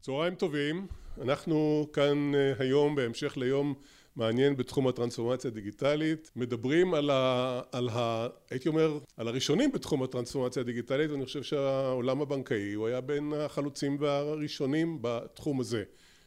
צהריים 0.00 0.34
טובים, 0.34 0.86
אנחנו 1.20 1.86
כאן 1.92 2.32
היום 2.58 2.94
בהמשך 2.94 3.36
ליום 3.36 3.74
מעניין 4.16 4.56
בתחום 4.56 4.88
הטרנספורמציה 4.88 5.50
הדיגיטלית, 5.50 6.30
מדברים 6.36 6.94
על 6.94 7.10
ה... 7.10 7.60
על 7.72 7.88
ה... 7.88 8.28
הייתי 8.50 8.68
אומר 8.68 8.98
על 9.16 9.28
הראשונים 9.28 9.72
בתחום 9.72 10.02
הטרנספורמציה 10.02 10.62
הדיגיטלית 10.62 11.10
ואני 11.10 11.24
חושב 11.24 11.42
שהעולם 11.42 12.20
הבנקאי 12.20 12.72
הוא 12.72 12.86
היה 12.86 13.00
בין 13.00 13.32
החלוצים 13.36 13.96
והראשונים 14.00 14.98
בתחום 15.00 15.60
הזה. 15.60 15.82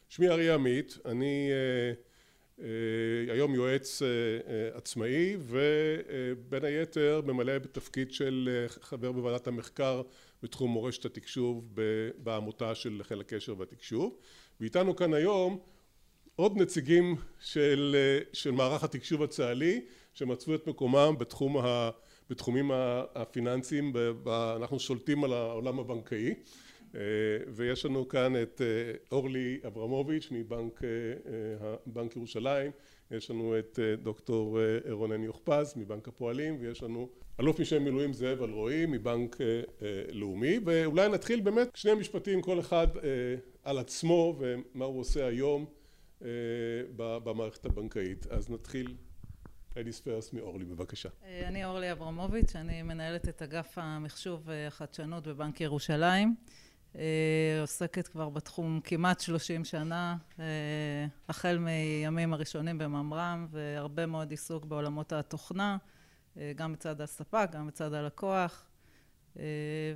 שמי 0.09 0.29
אריה 0.29 0.53
עמית, 0.53 0.97
אני 1.05 1.49
היום 3.29 3.55
יועץ 3.55 4.01
עצמאי 4.73 5.37
ובין 5.39 6.63
היתר 6.63 7.21
ממלא 7.25 7.57
בתפקיד 7.59 8.11
של 8.11 8.65
חבר 8.67 9.11
בוועדת 9.11 9.47
המחקר 9.47 10.01
בתחום 10.43 10.71
מורשת 10.71 11.05
התקשוב 11.05 11.69
בעמותה 12.17 12.75
של 12.75 13.01
חיל 13.03 13.21
הקשר 13.21 13.55
והתקשוב. 13.57 14.17
ואיתנו 14.59 14.95
כאן 14.95 15.13
היום 15.13 15.59
עוד 16.35 16.57
נציגים 16.57 17.15
של 17.39 17.95
של 18.33 18.51
מערך 18.51 18.83
התקשוב 18.83 19.23
הצה"לי 19.23 19.81
שמצאו 20.13 20.55
את 20.55 20.67
מקומם 20.67 21.15
בתחום 21.19 21.57
בתחומים 22.29 22.71
הפיננסיים 23.15 23.93
אנחנו 24.55 24.79
שולטים 24.79 25.23
על 25.23 25.33
העולם 25.33 25.79
הבנקאי. 25.79 26.33
ויש 27.47 27.85
לנו 27.85 28.07
כאן 28.07 28.41
את 28.41 28.61
אורלי 29.11 29.59
אברמוביץ' 29.67 30.29
מבנק 30.31 30.81
ירושלים. 32.15 32.71
יש 33.11 33.29
לנו 33.29 33.59
את 33.59 33.79
דוקטור 34.03 34.59
רונן 34.89 35.23
יוכפז 35.23 35.73
מבנק 35.77 36.07
הפועלים 36.07 36.57
ויש 36.61 36.83
לנו 36.83 37.09
אלוף 37.39 37.59
משנה 37.59 37.79
במילואים 37.79 38.13
זאב 38.13 38.43
אלרועי 38.43 38.85
מבנק 38.85 39.37
לאומי 40.11 40.59
ואולי 40.65 41.09
נתחיל 41.09 41.41
באמת 41.41 41.67
שני 41.75 41.93
משפטים 41.93 42.41
כל 42.41 42.59
אחד 42.59 42.87
על 43.63 43.77
עצמו 43.77 44.35
ומה 44.39 44.85
הוא 44.85 44.99
עושה 44.99 45.25
היום 45.25 45.65
במערכת 46.95 47.65
הבנקאית. 47.65 48.27
אז 48.27 48.49
נתחיל 48.49 48.95
ladies 49.73 50.01
first 50.05 50.35
מאורלי 50.35 50.65
בבקשה. 50.65 51.09
אני 51.47 51.65
אורלי 51.65 51.91
אברמוביץ' 51.91 52.55
אני 52.55 52.81
מנהלת 52.81 53.29
את 53.29 53.41
אגף 53.41 53.73
המחשוב 53.77 54.41
והחדשנות 54.45 55.27
בבנק 55.27 55.61
ירושלים. 55.61 56.35
עוסקת 57.61 58.07
כבר 58.07 58.29
בתחום 58.29 58.79
כמעט 58.83 59.19
שלושים 59.19 59.65
שנה 59.65 60.17
החל 61.29 61.57
מימים 61.57 62.33
הראשונים 62.33 62.77
בממר"ם 62.77 63.47
והרבה 63.51 64.05
מאוד 64.05 64.31
עיסוק 64.31 64.65
בעולמות 64.65 65.13
התוכנה 65.13 65.77
גם 66.55 66.73
בצד 66.73 67.01
הספק 67.01 67.49
גם 67.51 67.67
בצד 67.67 67.93
הלקוח 67.93 68.65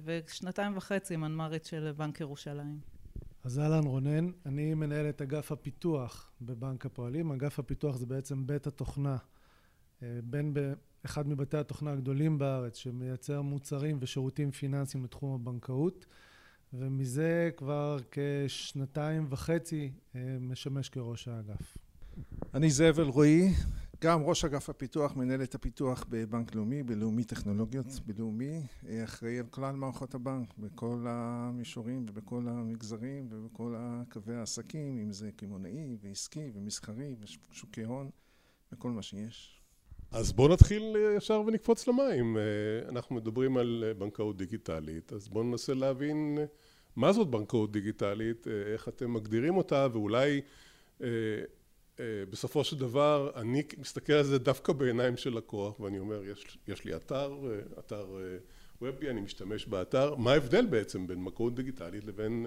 ושנתיים 0.03 0.77
וחצי 0.77 1.15
מנמ"רית 1.15 1.65
של 1.65 1.91
בנק 1.97 2.21
ירושלים. 2.21 2.79
אז 3.43 3.59
אהלן 3.59 3.83
רונן, 3.83 4.31
אני 4.45 4.73
מנהל 4.73 5.09
את 5.09 5.21
אגף 5.21 5.51
הפיתוח 5.51 6.31
בבנק 6.41 6.85
הפועלים, 6.85 7.31
אגף 7.31 7.59
הפיתוח 7.59 7.97
זה 7.97 8.05
בעצם 8.05 8.47
בית 8.47 8.67
התוכנה 8.67 9.17
בין 10.01 10.53
באחד 10.53 11.27
מבתי 11.27 11.57
התוכנה 11.57 11.91
הגדולים 11.91 12.37
בארץ 12.37 12.77
שמייצר 12.77 13.41
מוצרים 13.41 13.97
ושירותים 14.01 14.51
פיננסיים 14.51 15.03
לתחום 15.03 15.33
הבנקאות 15.35 16.05
ומזה 16.73 17.49
כבר 17.57 17.97
כשנתיים 18.11 19.25
וחצי 19.29 19.91
משמש 20.39 20.89
כראש 20.89 21.27
האגף. 21.27 21.77
אני 22.53 22.69
זאב 22.69 22.99
אלרועי, 22.99 23.53
גם 24.01 24.23
ראש 24.23 24.45
אגף 24.45 24.69
הפיתוח, 24.69 25.15
מנהל 25.15 25.43
את 25.43 25.55
הפיתוח 25.55 26.05
בבנק 26.09 26.55
לאומי, 26.55 26.83
בלאומי 26.83 27.23
טכנולוגיות 27.23 27.85
בלאומי, 28.05 28.61
אחראי 29.03 29.39
על 29.39 29.45
כלל 29.49 29.75
מערכות 29.75 30.15
הבנק 30.15 30.53
בכל 30.57 31.05
המישורים 31.07 32.05
ובכל 32.09 32.47
המגזרים 32.47 33.27
ובכל 33.29 33.75
קווי 34.09 34.35
העסקים 34.35 34.99
אם 34.99 35.11
זה 35.11 35.29
קמעונאי 35.35 35.97
ועסקי 36.01 36.51
ומסחרי 36.53 37.15
ושוקי 37.19 37.83
הון 37.83 38.09
וכל 38.71 38.91
מה 38.91 39.01
שיש. 39.01 39.61
אז 40.11 40.31
בואו 40.31 40.53
נתחיל 40.53 40.95
ישר 41.17 41.41
ונקפוץ 41.47 41.87
למים, 41.87 42.37
אנחנו 42.89 43.15
מדברים 43.15 43.57
על 43.57 43.93
בנקאות 43.97 44.37
דיגיטלית 44.37 45.13
אז 45.13 45.27
בואו 45.27 45.43
ננסה 45.43 45.73
להבין 45.73 46.37
מה 46.95 47.13
זאת 47.13 47.27
בנקאות 47.27 47.71
דיגיטלית, 47.71 48.47
איך 48.73 48.87
אתם 48.87 49.13
מגדירים 49.13 49.57
אותה 49.57 49.87
ואולי 49.93 50.41
בסופו 52.29 52.63
של 52.63 52.77
דבר 52.77 53.31
אני 53.35 53.63
מסתכל 53.77 54.13
על 54.13 54.23
זה 54.23 54.39
דווקא 54.39 54.73
בעיניים 54.73 55.17
של 55.17 55.37
לקוח 55.37 55.79
ואני 55.79 55.99
אומר 55.99 56.21
יש 56.67 56.85
לי 56.85 56.95
אתר, 56.95 57.37
אתר 57.79 58.07
וובי, 58.81 59.09
אני 59.09 59.21
משתמש 59.21 59.65
באתר, 59.65 60.15
מה 60.15 60.31
ההבדל 60.31 60.65
בעצם 60.65 61.07
בין 61.07 61.25
בנקאות 61.25 61.55
דיגיטלית 61.55 62.03
לבין 62.05 62.45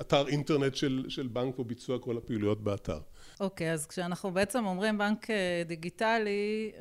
אתר 0.00 0.28
אינטרנט 0.28 0.74
של 1.08 1.28
בנק 1.32 1.58
וביצוע 1.58 1.98
כל 1.98 2.16
הפעילויות 2.16 2.64
באתר. 2.64 3.00
אוקיי 3.40 3.72
אז 3.72 3.86
כשאנחנו 3.86 4.30
בעצם 4.30 4.66
אומרים 4.66 4.98
בנק 4.98 5.26
דיגיטלי 5.66 6.72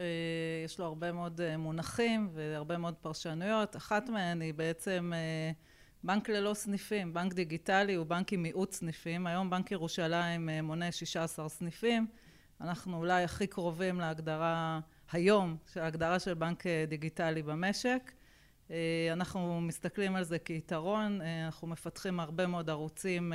יש 0.66 0.80
לו 0.80 0.86
הרבה 0.86 1.12
מאוד 1.12 1.42
מונחים 1.58 2.30
והרבה 2.34 2.78
מאוד 2.78 2.94
פרשנויות, 3.02 3.76
אחת 3.76 4.10
מהן 4.10 4.42
היא 4.42 4.54
בעצם 4.54 5.12
בנק 6.04 6.30
ללא 6.30 6.54
סניפים, 6.54 7.14
בנק 7.14 7.34
דיגיטלי 7.34 7.94
הוא 7.94 8.06
בנק 8.06 8.34
עם 8.34 8.44
מיעוט 8.44 8.72
סניפים, 8.72 9.28
היום 9.28 9.50
בנק 9.50 9.72
ירושלים 9.72 10.50
מונה 10.64 10.92
שישה 10.92 11.24
עשר 11.24 11.50
סניפים, 11.50 12.08
אנחנו 12.62 12.98
אולי 12.98 13.24
הכי 13.24 13.48
קרובים 13.48 14.00
להגדרה 14.00 14.80
היום, 15.12 15.58
ההגדרה 15.76 16.20
של 16.20 16.34
בנק 16.34 16.64
דיגיטלי 16.88 17.44
במשק, 17.44 18.12
אנחנו 19.12 19.62
מסתכלים 19.62 20.16
על 20.16 20.24
זה 20.24 20.40
כיתרון, 20.40 21.22
אנחנו 21.46 21.68
מפתחים 21.68 22.20
הרבה 22.20 22.48
מאוד 22.48 22.70
ערוצים, 22.70 23.34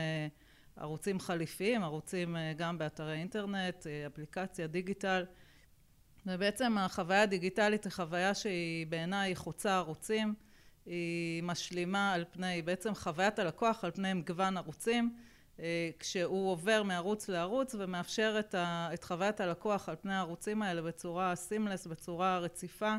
ערוצים 0.76 1.20
חליפיים, 1.20 1.82
ערוצים 1.82 2.36
גם 2.56 2.78
באתרי 2.78 3.12
אינטרנט, 3.12 3.86
אפליקציה, 4.06 4.66
דיגיטל. 4.66 5.24
ובעצם 6.26 6.78
החוויה 6.78 7.22
הדיגיטלית 7.22 7.84
היא 7.84 7.92
חוויה 7.92 8.34
שהיא 8.34 8.86
בעיניי 8.86 9.36
חוצה 9.36 9.76
ערוצים 9.76 10.34
היא 10.86 11.42
משלימה 11.42 12.12
על 12.12 12.24
פני 12.30 12.62
בעצם 12.62 12.94
חוויית 12.94 13.38
הלקוח 13.38 13.84
על 13.84 13.90
פני 13.90 14.14
מגוון 14.14 14.56
ערוצים 14.56 15.16
כשהוא 15.98 16.50
עובר 16.50 16.82
מערוץ 16.82 17.28
לערוץ 17.28 17.74
ומאפשר 17.78 18.40
את 18.94 19.04
חוויית 19.04 19.40
הלקוח 19.40 19.88
על 19.88 19.96
פני 20.00 20.14
הערוצים 20.14 20.62
האלה 20.62 20.82
בצורה 20.82 21.34
סימלס, 21.34 21.86
בצורה 21.86 22.38
רציפה 22.38 22.96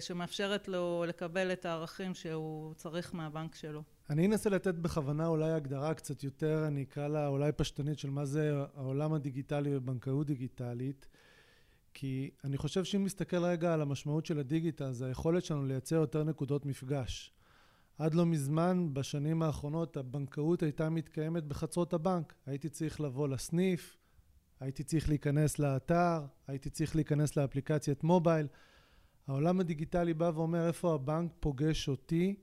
שמאפשרת 0.00 0.68
לו 0.68 1.04
לקבל 1.08 1.52
את 1.52 1.64
הערכים 1.64 2.14
שהוא 2.14 2.74
צריך 2.74 3.14
מהבנק 3.14 3.54
שלו. 3.54 3.82
אני 4.10 4.26
אנסה 4.26 4.50
לתת 4.50 4.74
בכוונה 4.74 5.26
אולי 5.26 5.50
הגדרה 5.50 5.94
קצת 5.94 6.24
יותר 6.24 6.64
אני 6.66 6.82
אקרא 6.82 7.08
לה 7.08 7.26
אולי 7.26 7.52
פשטנית 7.52 7.98
של 7.98 8.10
מה 8.10 8.24
זה 8.24 8.52
העולם 8.76 9.12
הדיגיטלי 9.12 9.76
ובנקאות 9.76 10.26
דיגיטלית 10.26 11.08
כי 11.94 12.30
אני 12.44 12.56
חושב 12.56 12.84
שאם 12.84 13.04
נסתכל 13.04 13.44
רגע 13.44 13.74
על 13.74 13.80
המשמעות 13.80 14.26
של 14.26 14.38
הדיגיטל 14.38 14.92
זה 14.92 15.06
היכולת 15.06 15.44
שלנו 15.44 15.66
לייצר 15.66 15.96
יותר 15.96 16.24
נקודות 16.24 16.66
מפגש. 16.66 17.32
עד 17.98 18.14
לא 18.14 18.26
מזמן 18.26 18.88
בשנים 18.92 19.42
האחרונות 19.42 19.96
הבנקאות 19.96 20.62
הייתה 20.62 20.90
מתקיימת 20.90 21.44
בחצרות 21.44 21.92
הבנק, 21.92 22.34
הייתי 22.46 22.68
צריך 22.68 23.00
לבוא 23.00 23.28
לסניף, 23.28 23.96
הייתי 24.60 24.84
צריך 24.84 25.08
להיכנס 25.08 25.58
לאתר, 25.58 26.20
הייתי 26.46 26.70
צריך 26.70 26.96
להיכנס 26.96 27.36
לאפליקציית 27.36 28.04
מובייל, 28.04 28.46
העולם 29.26 29.60
הדיגיטלי 29.60 30.14
בא 30.14 30.30
ואומר 30.34 30.66
איפה 30.66 30.94
הבנק 30.94 31.32
פוגש 31.40 31.88
אותי 31.88 32.34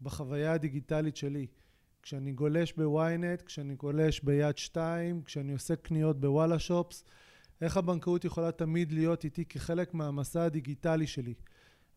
בחוויה 0.00 0.52
הדיגיטלית 0.52 1.16
שלי. 1.16 1.46
כשאני 2.02 2.32
גולש 2.32 2.72
בוויינט, 2.72 3.42
כשאני 3.42 3.74
גולש 3.74 4.20
ביד 4.20 4.58
שתיים, 4.58 5.22
כשאני 5.22 5.52
עושה 5.52 5.76
קניות 5.76 6.20
בוואלה 6.20 6.58
שופס, 6.58 7.04
איך 7.60 7.76
הבנקאות 7.76 8.24
יכולה 8.24 8.52
תמיד 8.52 8.92
להיות 8.92 9.24
איתי 9.24 9.44
כחלק 9.44 9.94
מהמסע 9.94 10.44
הדיגיטלי 10.44 11.06
שלי? 11.06 11.34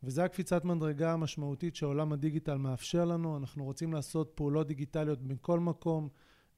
וזה 0.03 0.23
הקפיצת 0.23 0.65
מדרגה 0.65 1.13
המשמעותית 1.13 1.75
שעולם 1.75 2.13
הדיגיטל 2.13 2.57
מאפשר 2.57 3.05
לנו, 3.05 3.37
אנחנו 3.37 3.63
רוצים 3.63 3.93
לעשות 3.93 4.31
פעולות 4.35 4.67
דיגיטליות 4.67 5.19
מכל 5.21 5.59
מקום, 5.59 6.09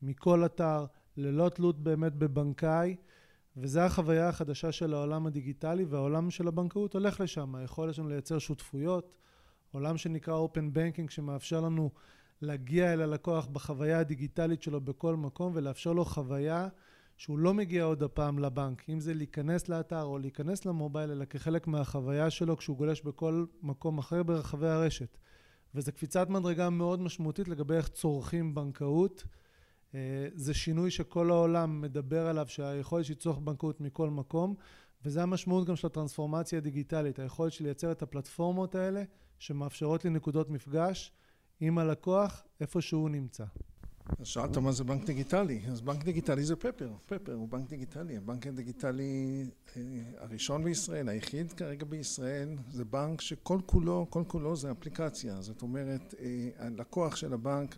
מכל 0.01 0.45
אתר, 0.45 0.85
ללא 1.17 1.49
תלות 1.49 1.83
באמת 1.83 2.13
בבנקאי 2.15 2.95
וזה 3.57 3.85
החוויה 3.85 4.29
החדשה 4.29 4.71
של 4.71 4.93
העולם 4.93 5.25
הדיגיטלי 5.27 5.85
והעולם 5.85 6.29
של 6.29 6.47
הבנקאות 6.47 6.93
הולך 6.93 7.19
לשם, 7.19 7.55
היכולת 7.55 7.93
שלנו 7.93 8.09
לייצר 8.09 8.39
שותפויות, 8.39 9.15
עולם 9.71 9.97
שנקרא 9.97 10.45
open 10.45 10.77
banking 10.77 11.11
שמאפשר 11.11 11.61
לנו 11.61 11.91
להגיע 12.41 12.93
אל 12.93 13.01
הלקוח 13.01 13.47
בחוויה 13.47 13.99
הדיגיטלית 13.99 14.61
שלו 14.61 14.81
בכל 14.81 15.15
מקום 15.15 15.51
ולאפשר 15.55 15.93
לו 15.93 16.05
חוויה 16.05 16.67
שהוא 17.21 17.39
לא 17.39 17.53
מגיע 17.53 17.83
עוד 17.83 18.03
הפעם 18.03 18.39
לבנק, 18.39 18.89
אם 18.89 18.99
זה 18.99 19.13
להיכנס 19.13 19.69
לאתר 19.69 20.03
או 20.03 20.17
להיכנס 20.17 20.65
למובייל 20.65 21.11
אלא 21.11 21.25
כחלק 21.25 21.67
מהחוויה 21.67 22.29
שלו 22.29 22.57
כשהוא 22.57 22.77
גולש 22.77 23.01
בכל 23.01 23.45
מקום 23.61 23.97
אחר 23.97 24.23
ברחבי 24.23 24.67
הרשת. 24.67 25.17
וזה 25.75 25.91
קפיצת 25.91 26.29
מדרגה 26.29 26.69
מאוד 26.69 27.01
משמעותית 27.01 27.47
לגבי 27.47 27.73
איך 27.73 27.87
צורכים 27.87 28.55
בנקאות. 28.55 29.23
זה 30.33 30.53
שינוי 30.53 30.91
שכל 30.91 31.31
העולם 31.31 31.81
מדבר 31.81 32.27
עליו 32.27 32.47
שהיכולת 32.47 33.05
שצורך 33.05 33.37
בנקאות 33.37 33.81
מכל 33.81 34.09
מקום 34.09 34.55
וזה 35.05 35.23
המשמעות 35.23 35.67
גם 35.67 35.75
של 35.75 35.87
הטרנספורמציה 35.87 36.57
הדיגיטלית, 36.57 37.19
היכולת 37.19 37.53
של 37.53 37.63
לייצר 37.63 37.91
את 37.91 38.01
הפלטפורמות 38.01 38.75
האלה 38.75 39.03
שמאפשרות 39.39 40.05
לי 40.05 40.11
נקודות 40.11 40.49
מפגש 40.49 41.11
עם 41.59 41.77
הלקוח 41.77 42.43
איפה 42.61 42.81
שהוא 42.81 43.09
נמצא. 43.09 43.45
אז 44.19 44.27
שאלת 44.27 44.57
מה 44.57 44.71
זה 44.71 44.83
בנק 44.83 45.05
דיגיטלי, 45.05 45.61
אז 45.71 45.81
בנק 45.81 46.03
דיגיטלי 46.03 46.43
זה 46.43 46.55
פפר, 46.55 46.91
פפר 47.05 47.33
הוא 47.33 47.47
בנק 47.49 47.69
דיגיטלי, 47.69 48.17
הבנק 48.17 48.47
הדיגיטלי 48.47 49.45
אה, 49.77 49.81
הראשון 50.17 50.63
בישראל, 50.63 51.09
היחיד 51.09 51.53
כרגע 51.53 51.85
בישראל, 51.85 52.49
זה 52.71 52.85
בנק 52.85 53.21
שכל 53.21 53.59
כולו, 53.65 54.07
כל 54.09 54.23
כולו 54.27 54.55
זה 54.55 54.71
אפליקציה, 54.71 55.41
זאת 55.41 55.61
אומרת 55.61 56.15
אה, 56.19 56.49
הלקוח 56.57 57.15
של 57.15 57.33
הבנק 57.33 57.77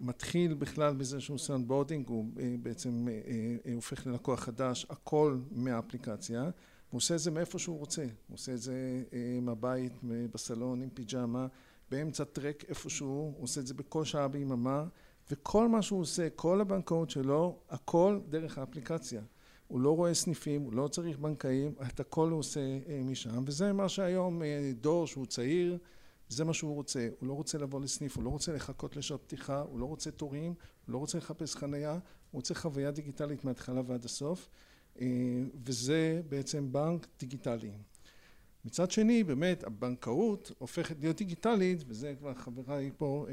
מתחיל 0.00 0.54
בכלל 0.54 0.94
בזה 0.94 1.20
שהוא 1.20 1.34
עושה 1.34 1.52
onboarding, 1.52 2.08
הוא 2.08 2.26
אה, 2.40 2.54
בעצם 2.62 3.08
הופך 3.74 4.06
ללקוח 4.06 4.40
חדש, 4.40 4.86
הכל 4.90 5.38
מהאפליקציה, 5.50 6.42
הוא 6.90 6.98
עושה 6.98 7.14
את 7.14 7.20
זה 7.20 7.30
מאיפה 7.30 7.58
שהוא 7.58 7.78
רוצה, 7.78 8.02
הוא 8.02 8.34
עושה 8.34 8.52
את 8.52 8.60
זה 8.60 9.02
מהבית, 9.42 9.92
בסלון, 10.02 10.82
עם 10.82 10.88
פיג'מה, 10.94 11.46
באמצע 11.90 12.24
טרק 12.24 12.64
איפשהו, 12.68 13.06
הוא 13.36 13.44
עושה 13.44 13.60
את 13.60 13.66
זה 13.66 13.74
בכל 13.74 14.04
שעה 14.04 14.28
ביממה 14.28 14.84
וכל 15.30 15.68
מה 15.68 15.82
שהוא 15.82 16.00
עושה, 16.00 16.30
כל 16.30 16.60
הבנקאות 16.60 17.10
שלו, 17.10 17.58
הכל 17.68 18.20
דרך 18.28 18.58
האפליקציה. 18.58 19.22
הוא 19.68 19.80
לא 19.80 19.96
רואה 19.96 20.14
סניפים, 20.14 20.62
הוא 20.62 20.72
לא 20.72 20.88
צריך 20.88 21.18
בנקאים, 21.18 21.74
את 21.88 22.00
הכל 22.00 22.30
הוא 22.30 22.38
עושה 22.38 22.60
אה, 22.60 23.00
משם, 23.04 23.42
וזה 23.46 23.72
מה 23.72 23.88
שהיום 23.88 24.42
אה, 24.42 24.72
דור 24.80 25.06
שהוא 25.06 25.26
צעיר, 25.26 25.78
זה 26.28 26.44
מה 26.44 26.54
שהוא 26.54 26.74
רוצה. 26.74 27.08
הוא 27.20 27.28
לא 27.28 27.32
רוצה 27.32 27.58
לבוא 27.58 27.80
לסניף, 27.80 28.16
הוא 28.16 28.24
לא 28.24 28.30
רוצה 28.30 28.52
לחכות 28.52 28.96
לשעות 28.96 29.22
פתיחה, 29.22 29.60
הוא 29.60 29.80
לא 29.80 29.84
רוצה 29.84 30.10
תורים, 30.10 30.54
הוא 30.86 30.92
לא 30.92 30.98
רוצה 30.98 31.18
לחפש 31.18 31.56
חנייה, 31.56 31.92
הוא 31.92 32.00
רוצה 32.32 32.54
חוויה 32.54 32.90
דיגיטלית 32.90 33.44
מההתחלה 33.44 33.80
ועד 33.86 34.04
הסוף, 34.04 34.48
אה, 35.00 35.06
וזה 35.64 36.20
בעצם 36.28 36.72
בנק 36.72 37.06
דיגיטלי. 37.18 37.72
מצד 38.64 38.90
שני, 38.90 39.24
באמת, 39.24 39.64
הבנקאות 39.64 40.52
הופכת 40.58 40.96
להיות 41.00 41.16
דיגיטלית, 41.16 41.84
וזה 41.86 42.14
כבר 42.18 42.34
חבריי 42.34 42.90
פה 42.96 43.26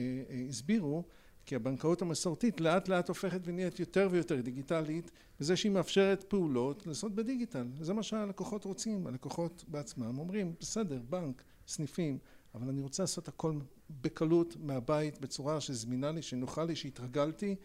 הסבירו, 0.49 1.03
כי 1.47 1.55
הבנקאות 1.55 2.01
המסורתית 2.01 2.61
לאט 2.61 2.88
לאט 2.89 3.09
הופכת 3.09 3.39
ונהיית 3.44 3.79
יותר 3.79 4.07
ויותר 4.11 4.41
דיגיטלית 4.41 5.11
בזה 5.39 5.55
שהיא 5.55 5.71
מאפשרת 5.71 6.23
פעולות 6.23 6.88
לעשות 6.88 7.15
בדיגיטל. 7.15 7.67
זה 7.81 7.94
מה 7.94 8.03
שהלקוחות 8.03 8.65
רוצים 8.65 9.07
הלקוחות 9.07 9.63
בעצמם 9.67 10.19
אומרים 10.19 10.53
בסדר 10.59 11.01
בנק 11.09 11.44
סניפים 11.67 12.17
אבל 12.55 12.69
אני 12.69 12.81
רוצה 12.81 13.03
לעשות 13.03 13.27
הכל 13.27 13.53
בקלות 14.01 14.55
מהבית 14.59 15.21
בצורה 15.21 15.61
שזמינה 15.61 16.11
לי 16.11 16.21
שנוחה 16.21 16.63
לי 16.63 16.75
שהתרגלתי 16.75 17.55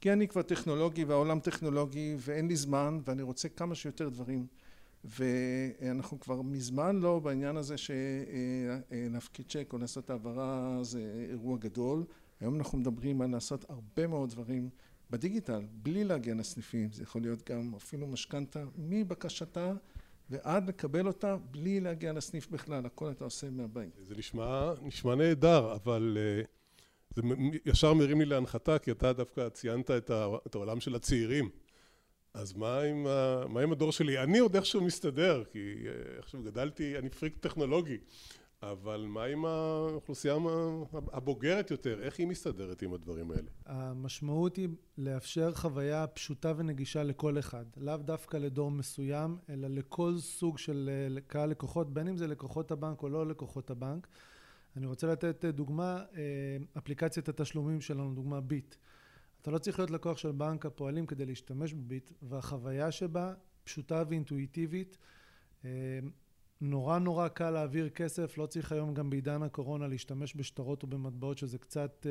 כי 0.00 0.12
אני 0.12 0.28
כבר 0.28 0.42
טכנולוגי 0.42 1.04
והעולם 1.04 1.40
טכנולוגי 1.40 2.16
ואין 2.18 2.48
לי 2.48 2.56
זמן 2.56 3.00
ואני 3.04 3.22
רוצה 3.22 3.48
כמה 3.48 3.74
שיותר 3.74 4.08
דברים. 4.08 4.46
ואנחנו 5.04 6.20
כבר 6.20 6.42
מזמן 6.42 6.96
לא 6.96 7.18
בעניין 7.18 7.56
הזה 7.56 7.74
שלהפקיד 7.78 9.46
צ'ק 9.48 9.68
או 9.72 9.78
לעשות 9.78 10.10
העברה 10.10 10.78
זה 10.82 11.26
אירוע 11.30 11.58
גדול 11.58 12.04
היום 12.40 12.54
אנחנו 12.54 12.78
מדברים 12.78 13.22
על 13.22 13.30
לעשות 13.30 13.70
הרבה 13.70 14.06
מאוד 14.06 14.30
דברים 14.30 14.70
בדיגיטל 15.10 15.62
בלי 15.72 16.04
להגיע 16.04 16.34
לסניפים 16.34 16.92
זה 16.92 17.02
יכול 17.02 17.22
להיות 17.22 17.50
גם 17.50 17.74
אפילו 17.74 18.06
משכנתה 18.06 18.64
מבקשתה 18.78 19.72
ועד 20.30 20.68
לקבל 20.68 21.06
אותה 21.06 21.36
בלי 21.36 21.80
להגיע 21.80 22.12
לסניף 22.12 22.48
בכלל. 22.50 22.86
הכל 22.86 23.10
אתה 23.10 23.24
עושה 23.24 23.50
מהבית. 23.50 23.90
זה 24.02 24.14
נשמע 24.16 24.72
נשמע 24.82 25.14
נהדר 25.14 25.72
אבל 25.72 26.18
זה 27.16 27.22
ישר 27.66 27.94
מרים 27.94 28.20
לי 28.20 28.26
להנחתה 28.26 28.78
כי 28.78 28.90
אתה 28.90 29.12
דווקא 29.12 29.48
ציינת 29.48 29.90
את 29.90 30.54
העולם 30.54 30.80
של 30.80 30.94
הצעירים. 30.94 31.48
אז 32.34 32.52
מה 32.52 32.80
עם 32.80 33.02
מה 33.48 33.60
עם 33.60 33.72
הדור 33.72 33.92
שלי? 33.92 34.18
אני 34.18 34.38
עוד 34.38 34.56
איכשהו 34.56 34.80
מסתדר 34.80 35.44
כי 35.52 35.74
איכשהו 36.16 36.42
גדלתי 36.42 36.98
אני 36.98 37.10
פריק 37.10 37.38
טכנולוגי 37.38 37.98
אבל 38.62 39.06
מה 39.08 39.24
עם 39.24 39.44
האוכלוסייה 39.44 40.36
הבוגרת 41.12 41.70
יותר, 41.70 42.02
איך 42.02 42.18
היא 42.18 42.26
מסתדרת 42.26 42.82
עם 42.82 42.94
הדברים 42.94 43.30
האלה? 43.30 43.50
המשמעות 43.66 44.56
היא 44.56 44.68
לאפשר 44.98 45.54
חוויה 45.54 46.06
פשוטה 46.06 46.52
ונגישה 46.56 47.02
לכל 47.02 47.38
אחד, 47.38 47.64
לאו 47.76 47.96
דווקא 47.96 48.36
לדור 48.36 48.70
מסוים, 48.70 49.38
אלא 49.48 49.68
לכל 49.68 50.18
סוג 50.18 50.58
של 50.58 50.90
קהל 51.26 51.50
לקוחות, 51.50 51.94
בין 51.94 52.08
אם 52.08 52.16
זה 52.16 52.26
לקוחות 52.26 52.70
הבנק 52.70 53.02
או 53.02 53.08
לא 53.08 53.26
לקוחות 53.26 53.70
הבנק. 53.70 54.08
אני 54.76 54.86
רוצה 54.86 55.06
לתת 55.06 55.44
דוגמה, 55.44 56.04
אפליקציית 56.78 57.28
התשלומים 57.28 57.80
שלנו, 57.80 58.14
דוגמה 58.14 58.40
ביט. 58.40 58.74
אתה 59.42 59.50
לא 59.50 59.58
צריך 59.58 59.78
להיות 59.78 59.90
לקוח 59.90 60.18
של 60.18 60.32
בנק 60.32 60.66
הפועלים 60.66 61.06
כדי 61.06 61.26
להשתמש 61.26 61.74
בביט, 61.74 62.12
והחוויה 62.22 62.92
שבה 62.92 63.34
פשוטה 63.64 64.02
ואינטואיטיבית. 64.08 64.98
נורא 66.60 66.98
נורא 66.98 67.28
קל 67.28 67.50
להעביר 67.50 67.88
כסף, 67.88 68.38
לא 68.38 68.46
צריך 68.46 68.72
היום 68.72 68.94
גם 68.94 69.10
בעידן 69.10 69.42
הקורונה 69.42 69.88
להשתמש 69.88 70.36
בשטרות 70.36 70.82
או 70.82 70.88
במטבעות 70.88 71.38
שזה 71.38 71.58
קצת, 71.58 72.06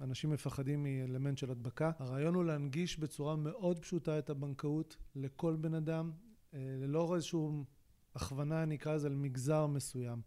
אנשים 0.00 0.30
מפחדים 0.30 0.82
מאלמנט 0.82 1.38
של 1.38 1.50
הדבקה. 1.50 1.90
הרעיון 1.98 2.34
הוא 2.34 2.44
להנגיש 2.44 2.98
בצורה 2.98 3.36
מאוד 3.36 3.78
פשוטה 3.78 4.18
את 4.18 4.30
הבנקאות 4.30 4.96
לכל 5.16 5.56
בן 5.56 5.74
אדם, 5.74 6.10
ללא 6.52 7.14
איזושהי 7.14 7.40
הכוונה 8.14 8.64
נקרא 8.64 8.94
לזה 8.94 9.08
למגזר 9.08 9.66
מסוים. 9.66 10.20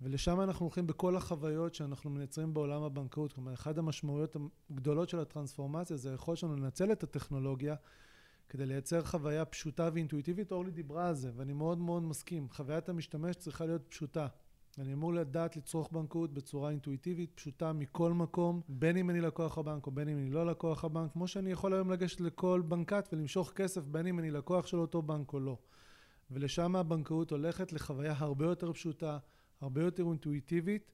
ולשם 0.00 0.40
אנחנו 0.40 0.66
הולכים 0.66 0.86
בכל 0.86 1.16
החוויות 1.16 1.74
שאנחנו 1.74 2.10
מייצרים 2.10 2.54
בעולם 2.54 2.82
הבנקאות. 2.82 3.32
כלומר, 3.32 3.54
אחת 3.54 3.78
המשמעויות 3.78 4.36
הגדולות 4.70 5.08
של 5.08 5.20
הטרנספורמציה 5.20 5.96
זה 5.96 6.10
היכולת 6.10 6.38
שלנו 6.38 6.56
לנצל 6.56 6.92
את 6.92 7.02
הטכנולוגיה 7.02 7.74
כדי 8.50 8.66
לייצר 8.66 9.04
חוויה 9.04 9.44
פשוטה 9.44 9.90
ואינטואיטיבית, 9.94 10.52
אורלי 10.52 10.70
דיברה 10.70 11.08
על 11.08 11.14
זה 11.14 11.30
ואני 11.36 11.52
מאוד 11.52 11.78
מאוד 11.78 12.02
מסכים, 12.02 12.48
חוויית 12.50 12.88
המשתמש 12.88 13.36
צריכה 13.36 13.66
להיות 13.66 13.82
פשוטה. 13.88 14.26
אני 14.78 14.92
אמור 14.92 15.14
לדעת 15.14 15.56
לצרוך 15.56 15.92
בנקאות 15.92 16.34
בצורה 16.34 16.70
אינטואיטיבית, 16.70 17.30
פשוטה 17.34 17.72
מכל 17.72 18.12
מקום, 18.12 18.60
בין 18.68 18.96
אם 18.96 19.10
אני 19.10 19.20
לקוח 19.20 19.58
הבנק 19.58 19.86
או 19.86 19.90
בין 19.90 20.08
אם 20.08 20.18
אני 20.18 20.30
לא 20.30 20.46
לקוח 20.46 20.84
הבנק, 20.84 21.12
כמו 21.12 21.28
שאני 21.28 21.50
יכול 21.50 21.72
היום 21.72 21.90
לגשת 21.90 22.20
לכל 22.20 22.62
בנקט 22.68 23.12
ולמשוך 23.12 23.52
כסף 23.52 23.82
בין 23.86 24.06
אם 24.06 24.18
אני 24.18 24.30
לקוח 24.30 24.66
של 24.66 24.78
אותו 24.78 25.02
בנק 25.02 25.32
או 25.32 25.40
לא. 25.40 25.58
ולשם 26.30 26.76
הבנקאות 26.76 27.30
הולכת 27.30 27.72
לחוויה 27.72 28.14
הרבה 28.18 28.44
יותר 28.44 28.72
פשוטה, 28.72 29.18
הרבה 29.60 29.82
יותר 29.82 30.02
אינטואיטיבית, 30.02 30.92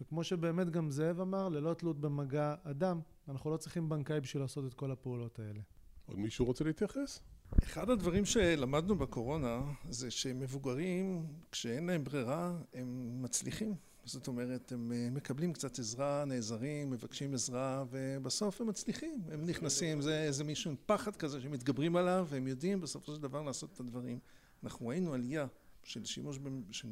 וכמו 0.00 0.24
שבאמת 0.24 0.70
גם 0.70 0.90
זאב 0.90 1.20
אמר, 1.20 1.48
ללא 1.48 1.74
תלות 1.74 2.00
במגע 2.00 2.54
אדם, 2.62 3.00
אנחנו 3.28 3.50
לא 3.50 3.56
צריכים 3.56 3.88
בנקאי 3.88 4.20
בשביל 4.20 4.42
לעשות 4.42 4.64
את 4.66 4.74
כל 4.74 4.90
הפעולות 4.90 5.38
האלה. 5.38 5.60
עוד 6.08 6.18
מישהו 6.18 6.44
רוצה 6.44 6.64
להתייחס? 6.64 7.20
אחד 7.62 7.90
הדברים 7.90 8.24
שלמדנו 8.24 8.98
בקורונה 8.98 9.60
זה 9.90 10.10
שמבוגרים 10.10 11.26
כשאין 11.52 11.86
להם 11.86 12.04
ברירה 12.04 12.58
הם 12.74 13.22
מצליחים. 13.22 13.74
זאת 14.04 14.28
אומרת 14.28 14.72
הם 14.72 15.14
מקבלים 15.14 15.52
קצת 15.52 15.78
עזרה, 15.78 16.24
נעזרים, 16.24 16.90
מבקשים 16.90 17.34
עזרה 17.34 17.84
ובסוף 17.90 18.60
הם 18.60 18.66
מצליחים. 18.66 19.22
הם 19.30 19.44
נכנסים, 19.44 20.00
זה 20.00 20.22
איזה 20.22 20.44
מישהו 20.44 20.70
עם 20.70 20.76
פחד 20.86 21.16
כזה 21.16 21.40
שמתגברים 21.40 21.96
עליו 21.96 22.26
והם 22.30 22.46
יודעים 22.46 22.80
בסופו 22.80 23.14
של 23.14 23.22
דבר 23.22 23.42
לעשות 23.42 23.72
את 23.72 23.80
הדברים. 23.80 24.18
אנחנו 24.62 24.88
ראינו 24.88 25.14
עלייה 25.14 25.46
של 25.82 26.04
שימוש 26.04 26.38
של 26.70 26.88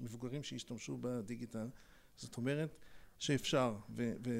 מבוגרים 0.00 0.42
שהשתמשו 0.42 0.98
בדיגיטל. 1.00 1.68
זאת 2.16 2.36
אומרת 2.36 2.76
שאפשר 3.18 3.74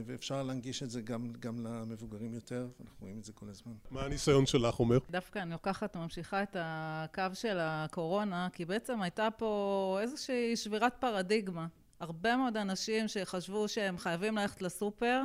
ואפשר 0.07 0.43
להנגיש 0.43 0.83
את 0.83 0.90
זה 0.90 1.00
גם 1.40 1.66
למבוגרים 1.66 2.35
יותר 2.35 2.69
אנחנו 2.81 2.97
רואים 3.00 3.19
את 3.19 3.25
זה 3.25 3.33
כל 3.33 3.49
הזמן. 3.49 3.73
מה 3.90 4.04
הניסיון 4.04 4.47
שלך 4.47 4.81
אומר? 4.81 4.99
דווקא 5.11 5.38
אני 5.38 5.50
לוקחת 5.50 5.97
וממשיכה 5.97 6.43
את 6.43 6.57
הקו 6.61 7.25
של 7.35 7.59
הקורונה 7.61 8.49
כי 8.52 8.64
בעצם 8.64 9.02
הייתה 9.02 9.28
פה 9.38 9.99
איזושהי 10.02 10.57
שבירת 10.57 10.95
פרדיגמה 11.00 11.66
הרבה 12.00 12.37
מאוד 12.37 12.57
אנשים 12.57 13.09
שחשבו 13.09 13.69
שהם 13.69 13.99
חייבים 13.99 14.37
ללכת 14.37 14.62
לסופר 14.62 15.23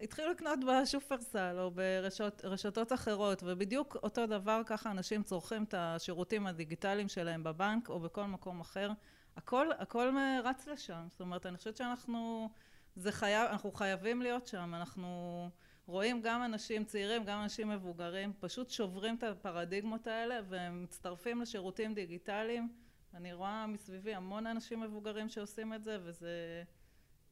התחילו 0.00 0.30
לקנות 0.30 0.58
בשופרסל 0.68 1.56
או 1.58 1.70
ברשתות 1.70 2.92
אחרות 2.92 3.42
ובדיוק 3.46 3.96
אותו 4.02 4.26
דבר 4.26 4.62
ככה 4.66 4.90
אנשים 4.90 5.22
צורכים 5.22 5.64
את 5.64 5.74
השירותים 5.76 6.46
הדיגיטליים 6.46 7.08
שלהם 7.08 7.44
בבנק 7.44 7.88
או 7.88 8.00
בכל 8.00 8.24
מקום 8.24 8.60
אחר 8.60 8.90
הכל 9.36 9.66
הכל 9.78 10.16
רץ 10.44 10.66
לשם. 10.66 11.06
זאת 11.10 11.20
אומרת 11.20 11.46
אני 11.46 11.56
חושבת 11.56 11.76
שאנחנו 11.76 12.50
זה 12.96 13.12
חייב 13.12 13.48
אנחנו 13.50 13.72
חייבים 13.72 14.22
להיות 14.22 14.46
שם. 14.46 14.74
אנחנו 14.74 15.50
רואים 15.86 16.20
גם 16.22 16.44
אנשים 16.44 16.84
צעירים 16.84 17.24
גם 17.24 17.42
אנשים 17.42 17.68
מבוגרים 17.68 18.32
פשוט 18.40 18.70
שוברים 18.70 19.14
את 19.14 19.22
הפרדיגמות 19.22 20.06
האלה 20.06 20.40
והם 20.48 20.82
מצטרפים 20.82 21.40
לשירותים 21.40 21.94
דיגיטליים. 21.94 22.68
אני 23.14 23.32
רואה 23.32 23.66
מסביבי 23.66 24.14
המון 24.14 24.46
אנשים 24.46 24.80
מבוגרים 24.80 25.28
שעושים 25.28 25.74
את 25.74 25.84
זה 25.84 25.98
וזה 26.02 26.62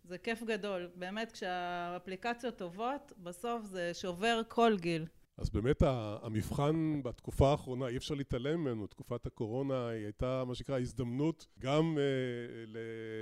זה 0.04 0.18
כיף 0.18 0.42
גדול. 0.42 0.90
באמת 0.94 1.32
כשהאפליקציות 1.32 2.56
טובות 2.56 3.12
בסוף 3.18 3.64
זה 3.64 3.94
שובר 3.94 4.40
כל 4.49 4.76
גיל 4.80 5.06
אז 5.36 5.50
באמת 5.50 5.82
המבחן 6.22 7.00
בתקופה 7.04 7.50
האחרונה 7.50 7.88
אי 7.88 7.96
אפשר 7.96 8.14
להתעלם 8.14 8.60
ממנו, 8.60 8.86
תקופת 8.86 9.26
הקורונה 9.26 9.88
היא 9.88 10.04
הייתה 10.04 10.44
מה 10.46 10.54
שנקרא 10.54 10.78
הזדמנות 10.78 11.46
גם 11.58 11.98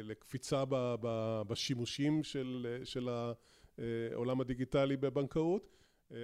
לקפיצה 0.02 0.64
בשימושים 1.48 2.22
של 2.84 3.08
העולם 4.12 4.40
הדיגיטלי 4.40 4.96
בבנקאות 4.96 5.68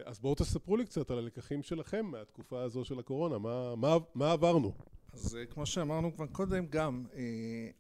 אז 0.05 0.21
בואו 0.21 0.35
תספרו 0.35 0.77
לי 0.77 0.85
קצת 0.85 1.11
על 1.11 1.19
הלקחים 1.19 1.63
שלכם 1.63 2.07
מהתקופה 2.07 2.63
הזו 2.63 2.85
של 2.85 2.99
הקורונה, 2.99 3.39
מה, 3.39 3.75
מה, 3.77 3.97
מה 4.15 4.33
עברנו? 4.33 4.73
אז 5.17 5.39
כמו 5.51 5.67
שאמרנו 5.67 6.15
כבר 6.15 6.27
קודם, 6.27 6.67
גם 6.67 7.05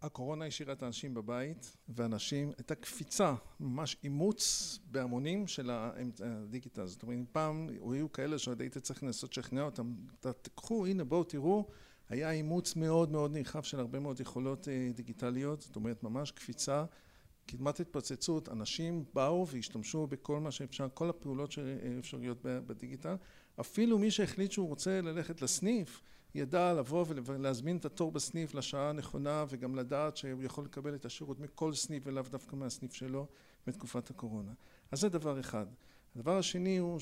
הקורונה 0.02 0.46
השאירה 0.46 0.72
את 0.72 0.82
האנשים 0.82 1.14
בבית, 1.14 1.76
ואנשים, 1.88 2.52
הייתה 2.58 2.74
קפיצה, 2.74 3.34
ממש 3.60 3.96
אימוץ 4.04 4.78
בהמונים 4.90 5.46
של 5.46 5.70
הדיגיטל. 5.70 6.86
זאת 6.86 7.02
אומרת, 7.02 7.18
פעם 7.32 7.68
היו 7.92 8.12
כאלה 8.12 8.38
שעוד 8.38 8.60
היית 8.60 8.78
צריך 8.78 9.02
לנסות 9.02 9.30
לשכנע 9.36 9.62
אותם, 9.62 9.94
תקחו, 10.20 10.86
הנה 10.86 11.04
בואו 11.04 11.24
תראו, 11.24 11.68
היה 12.08 12.30
אימוץ 12.30 12.76
מאוד 12.76 13.10
מאוד 13.10 13.32
נרחב 13.32 13.62
של 13.62 13.80
הרבה 13.80 14.00
מאוד 14.00 14.20
יכולות 14.20 14.68
דיגיטליות, 14.94 15.60
זאת 15.60 15.76
אומרת, 15.76 16.02
ממש 16.02 16.30
קפיצה, 16.30 16.84
כמעט 17.48 17.80
התפוצצות, 17.80 18.48
אנשים 18.48 19.04
באו 19.14 19.46
והשתמשו 19.48 20.06
בכל 20.06 20.40
מה 20.40 20.50
שאפשר, 20.50 20.88
כל 20.94 21.10
הפעולות 21.10 21.52
שאפשריות 21.52 22.38
בדיגיטל, 22.42 23.14
אפילו 23.60 23.98
מי 23.98 24.10
שהחליט 24.10 24.52
שהוא 24.52 24.68
רוצה 24.68 25.00
ללכת 25.00 25.42
לסניף, 25.42 26.02
ידע 26.36 26.72
לבוא 26.72 27.04
ולהזמין 27.08 27.76
את 27.76 27.84
התור 27.84 28.12
בסניף 28.12 28.54
לשעה 28.54 28.90
הנכונה 28.90 29.44
וגם 29.48 29.74
לדעת 29.74 30.16
שהוא 30.16 30.42
יכול 30.42 30.64
לקבל 30.64 30.94
את 30.94 31.04
השירות 31.04 31.40
מכל 31.40 31.74
סניף 31.74 32.02
ולאו 32.06 32.22
דווקא 32.30 32.56
מהסניף 32.56 32.92
שלו 32.92 33.26
בתקופת 33.66 34.10
הקורונה. 34.10 34.52
אז 34.90 35.00
זה 35.00 35.08
דבר 35.08 35.40
אחד. 35.40 35.66
הדבר 36.16 36.38
השני 36.38 36.76
הוא 36.76 37.00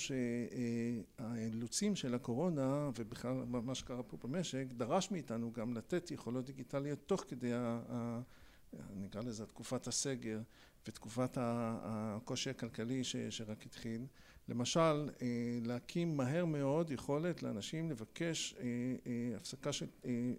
שהאילוצים 1.18 1.96
של 1.96 2.14
הקורונה 2.14 2.90
ובכלל 2.98 3.44
מה 3.46 3.74
שקרה 3.74 4.02
פה 4.02 4.16
במשק 4.22 4.64
דרש 4.68 5.10
מאיתנו 5.10 5.52
גם 5.52 5.74
לתת 5.74 6.10
יכולות 6.10 6.44
דיגיטליות 6.44 6.98
תוך 7.06 7.24
כדי 7.28 7.52
נקרא 8.94 9.22
לזה 9.22 9.46
תקופת 9.46 9.86
הסגר 9.86 10.40
ותקופת 10.88 11.38
הקושי 11.40 12.50
הכלכלי 12.50 13.04
שרק 13.30 13.66
התחיל. 13.66 14.06
למשל 14.48 15.10
להקים 15.62 16.16
מהר 16.16 16.44
מאוד 16.44 16.90
יכולת 16.90 17.42
לאנשים 17.42 17.90
לבקש 17.90 18.54
הפסקה 19.36 19.72
של 19.72 19.86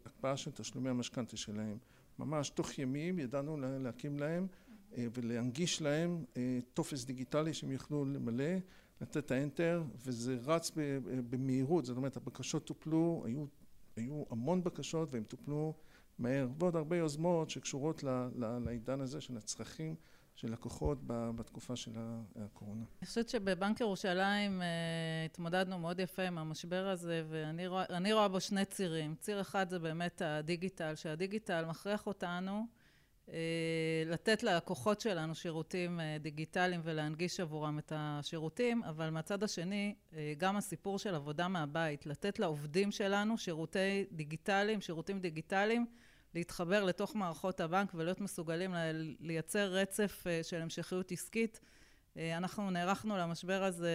הקפאה 0.06 0.38
של 0.38 0.52
תשלומי 0.52 0.90
המשכנתא 0.90 1.38
שלהם. 1.38 1.78
ממש 2.20 2.50
תוך 2.50 2.80
ימים 2.80 3.20
ידענו 3.20 3.58
להקים 3.58 4.20
להם 4.20 4.48
ולהנגיש 4.98 5.82
להם 5.82 6.26
טופס 6.74 7.06
דיגיטלי 7.06 7.54
שהם 7.54 7.72
יוכלו 7.72 8.06
למלא 8.06 8.54
לתת 9.02 9.18
את 9.18 9.32
האנטר 9.32 9.84
וזה 9.96 10.38
רץ 10.46 10.72
במהירות. 11.30 11.86
זאת 11.86 11.98
אומרת 11.98 12.18
הבקשות 12.18 12.66
טופלו 12.66 13.24
היו 13.26 13.46
היו 13.96 14.24
המון 14.30 14.64
בקשות 14.64 15.14
והם 15.14 15.24
טופלו 15.24 15.74
מהר. 16.20 16.48
ועוד 16.60 16.76
הרבה 16.76 16.98
יוזמות 16.98 17.50
שקשורות 17.50 18.04
לעידן 18.38 19.02
הזה 19.02 19.22
של 19.22 19.38
הצרכים 19.38 19.96
של 20.36 20.52
לקוחות 20.52 20.98
בתקופה 21.08 21.76
של 21.76 21.92
הקורונה. 22.36 22.84
אני 23.02 23.08
חושבת 23.08 23.30
שבבנק 23.30 23.82
ירושלים 23.82 24.62
התמודדנו 25.26 25.80
מאוד 25.80 26.00
יפה 26.00 26.24
עם 26.24 26.38
המשבר 26.38 26.88
הזה 26.88 27.24
ואני 27.30 28.14
רואה 28.14 28.28
בו 28.28 28.40
שני 28.40 28.66
צירים. 28.66 29.16
ציר 29.20 29.42
אחד 29.42 29.70
זה 29.70 29.80
באמת 29.80 30.22
הדיגיטל, 30.26 30.96
שהדיגיטל 30.96 31.66
מכריח 31.66 32.08
אותנו 32.08 32.66
לתת 34.06 34.44
ללקוחות 34.44 35.02
שלנו 35.02 35.36
שירותים 35.36 36.00
דיגיטליים 36.20 36.82
ולהנגיש 36.84 37.40
עבורם 37.40 37.80
את 37.80 37.92
השירותים, 37.96 38.84
אבל 38.84 39.10
מהצד 39.10 39.44
השני 39.44 39.96
גם 40.38 40.58
הסיפור 40.58 41.00
של 41.00 41.16
עבודה 41.16 41.48
מהבית, 41.48 42.06
לתת 42.06 42.40
לעובדים 42.40 42.92
שלנו 42.92 43.38
שירותי 43.38 44.06
דיגיטליים, 44.12 44.82
שירותים 44.82 45.20
דיגיטליים, 45.20 45.86
להתחבר 46.36 46.84
לתוך 46.84 47.16
מערכות 47.16 47.60
הבנק 47.60 47.92
ולהיות 47.96 48.22
מסוגלים 48.22 48.76
לייצר 49.20 49.74
רצף 49.74 50.24
של 50.44 50.62
המשכיות 50.62 51.12
עסקית. 51.12 51.60
אנחנו 52.18 52.72
נערכנו 52.72 53.18
למשבר 53.18 53.64
הזה 53.64 53.92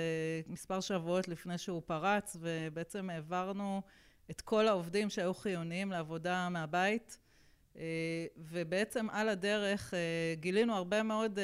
מספר 0.47 0.81
שבועות 0.81 1.29
לפני 1.29 1.59
שהוא 1.59 1.83
פרץ 1.87 2.37
ובעצם 2.41 3.11
העברנו 3.11 3.83
את 4.31 4.41
כל 4.41 4.69
העובדים 4.69 5.11
שהיו 5.11 5.35
חיוניים 5.35 5.91
לעבודה 5.91 6.49
מהבית. 6.49 7.19
ובעצם 8.37 9.11
על 9.11 9.29
הדרך 9.29 9.95
גילינו 10.35 10.75
הרבה 10.75 11.03
מאוד 11.03 11.39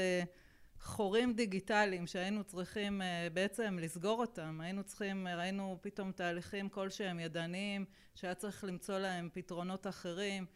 חורים 0.81 1.33
דיגיטליים 1.33 2.07
שהיינו 2.07 2.45
צריכים 2.45 3.03
בעצם 3.33 3.79
לסגור 3.81 4.21
אותם, 4.21 4.61
היינו 4.61 4.85
צריכים, 4.85 5.29
ראינו 5.29 5.79
פתאום 5.81 6.13
תהליכים 6.13 6.69
כלשהם 6.69 7.21
ידניים 7.21 7.85
שהיה 8.15 8.35
צריך 8.35 8.65
למצוא 8.65 8.99
להם 8.99 9.29
פתרונות 9.33 9.87
אחרים, 9.87 10.47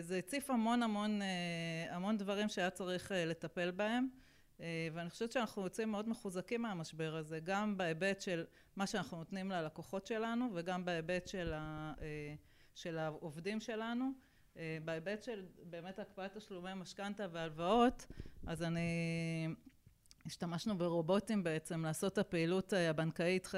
זה 0.00 0.18
הציף 0.18 0.50
המון 0.50 0.82
המון 0.82 1.20
המון 1.90 2.18
דברים 2.18 2.48
שהיה 2.48 2.70
צריך 2.70 3.12
לטפל 3.14 3.70
בהם 3.70 4.08
ואני 4.92 5.10
חושבת 5.10 5.32
שאנחנו 5.32 5.62
יוצאים 5.62 5.90
מאוד 5.90 6.08
מחוזקים 6.08 6.62
מהמשבר 6.62 7.16
הזה, 7.16 7.40
גם 7.40 7.76
בהיבט 7.76 8.20
של 8.20 8.44
מה 8.76 8.86
שאנחנו 8.86 9.18
נותנים 9.18 9.50
ללקוחות 9.50 10.06
שלנו 10.06 10.50
וגם 10.54 10.84
בהיבט 10.84 11.30
של 12.74 12.98
העובדים 12.98 13.60
שלנו. 13.60 14.12
בהיבט 14.84 15.22
של 15.22 15.46
באמת 15.62 15.98
הקפאת 15.98 16.36
תשלומי 16.36 16.74
משכנתא 16.74 17.26
והלוואות, 17.32 18.06
אז 18.46 18.62
אני 18.62 18.88
השתמשנו 20.26 20.78
ברובוטים 20.78 21.44
בעצם 21.44 21.84
לעשות 21.84 22.12
את 22.12 22.18
הפעילות 22.18 22.72
הבנקאית 22.72 23.48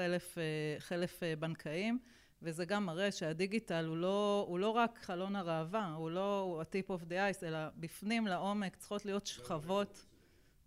חלף 0.79 1.23
בנקאיים 1.39 1.99
וזה 2.45 2.65
גם 2.65 2.85
מראה 2.85 3.11
שהדיגיטל 3.11 3.85
הוא 3.85 3.97
לא, 3.97 4.45
הוא 4.47 4.59
לא 4.59 4.69
רק 4.69 4.99
חלון 5.03 5.35
הראווה, 5.35 5.93
הוא 5.93 6.11
לא 6.11 6.61
ה-tip 6.61 6.89
of 6.89 7.03
the 7.03 7.13
ice, 7.13 7.43
אלא 7.45 7.59
בפנים 7.75 8.27
לעומק 8.27 8.75
צריכות 8.75 9.05
להיות 9.05 9.27
שכבות 9.27 10.05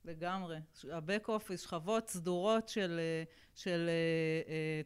לגמרי, 0.04 0.56
ה-back 0.92 1.26
office, 1.26 1.56
שכבות 1.56 2.08
סדורות 2.08 2.72
של 3.54 3.90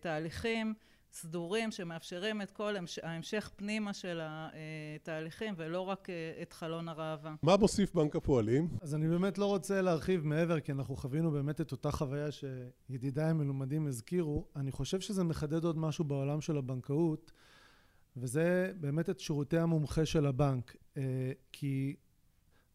תהליכים 0.01 0.75
סדורים 1.13 1.71
שמאפשרים 1.71 2.43
את 2.43 2.51
כל 2.51 2.75
ההמשך 3.03 3.51
פנימה 3.57 3.93
של 3.93 4.21
התהליכים 4.23 5.55
ולא 5.57 5.81
רק 5.81 6.09
את 6.43 6.53
חלון 6.53 6.89
הראווה. 6.89 7.35
מה 7.43 7.57
מוסיף 7.57 7.95
בנק 7.95 8.17
הפועלים? 8.17 8.69
אז 8.81 8.95
אני 8.95 9.09
באמת 9.09 9.39
לא 9.39 9.47
רוצה 9.47 9.83
להרחיב 9.83 10.27
מעבר 10.27 10.61
כי 10.61 10.73
אנחנו 10.73 10.97
חווינו 10.97 11.31
באמת 11.31 11.61
את 11.61 11.73
אותה 11.73 11.91
חוויה 11.91 12.29
שידידיי 12.33 13.25
המלומדים 13.25 13.87
הזכירו, 13.87 14.47
אני 14.57 14.73
חושב 14.73 15.01
שזה 15.01 15.25
מחדד 15.25 15.65
עוד 15.65 15.79
משהו 15.79 16.05
בעולם 16.05 16.41
של 16.41 16.57
הבנקאות 16.57 17.33
וזה 18.17 18.73
באמת 18.81 19.11
את 19.11 19.21
שירותי 19.21 19.59
המומחה 19.59 20.07
של 20.07 20.27
הבנק 20.27 20.77
כי 21.53 21.97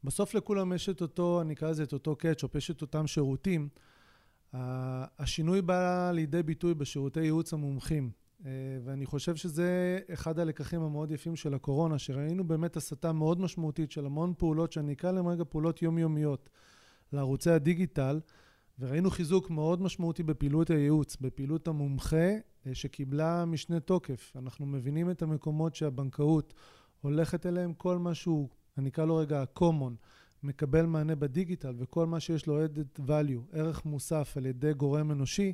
בסוף 0.03 0.34
לכולם 0.34 0.74
יש 0.74 0.89
את 0.89 1.01
אותו, 1.01 1.41
אני 1.41 1.53
אקרא 1.53 1.70
לזה 1.70 1.84
את 1.84 1.94
אותו 1.94 2.15
קאצ'ופ, 2.15 2.56
יש 2.56 2.72
את 2.72 2.82
אותם 2.82 3.08
שירותים 3.08 3.70
השינוי 4.53 5.62
בא 5.62 6.12
לידי 6.12 6.44
ביטוי 6.44 6.74
בשירותי 6.74 7.20
ייעוץ 7.20 7.53
המומחים 7.53 8.12
ואני 8.84 9.06
חושב 9.06 9.36
שזה 9.36 10.00
אחד 10.13 10.39
הלקחים 10.39 10.82
המאוד 10.82 11.12
יפים 11.12 11.36
של 11.36 11.53
הקורונה 11.53 12.00
שראינו 12.00 12.48
באמת 12.48 12.77
הסטה 12.77 13.13
מאוד 13.13 13.41
משמעותית 13.41 13.91
של 13.91 14.06
המון 14.06 14.34
פעולות 14.38 14.72
שאני 14.72 14.94
אקרא 14.94 15.12
להם 15.12 15.27
רגע 15.27 15.44
פעולות 15.50 15.82
יומיומיות 15.82 16.50
לערוצי 17.13 17.50
הדיגיטל 17.50 18.20
וראינו 18.79 19.10
חיזוק 19.10 19.50
מאוד 19.50 19.82
משמעותי 19.82 20.24
בפעילות 20.24 20.70
הייעוץ, 20.70 21.17
בפעילות 21.22 21.67
המומחה 21.67 22.36
שקיבלה 22.74 23.46
משנה 23.46 23.79
תוקף. 23.79 24.34
אנחנו 24.36 24.65
מבינים 24.65 25.10
את 25.12 25.22
המקומות 25.22 25.75
שהבנקאות 25.75 26.53
הולכת 27.01 27.46
אליהם, 27.46 27.74
כל 27.74 27.98
משהו, 27.98 28.50
אני 28.77 28.89
אקרא 28.89 29.06
לו 29.06 29.15
רגע 29.15 29.44
common, 29.60 29.94
מקבל 30.44 30.86
מענה 30.86 31.15
בדיגיטל 31.15 31.74
וכל 31.77 32.06
מה 32.06 32.20
שיש 32.20 32.48
לו 32.48 32.65
added 32.65 33.00
value, 33.08 33.58
ערך 33.58 33.86
מוסף 33.86 34.34
על 34.38 34.46
ידי 34.46 34.74
גורם 34.74 35.12
אנושי, 35.12 35.53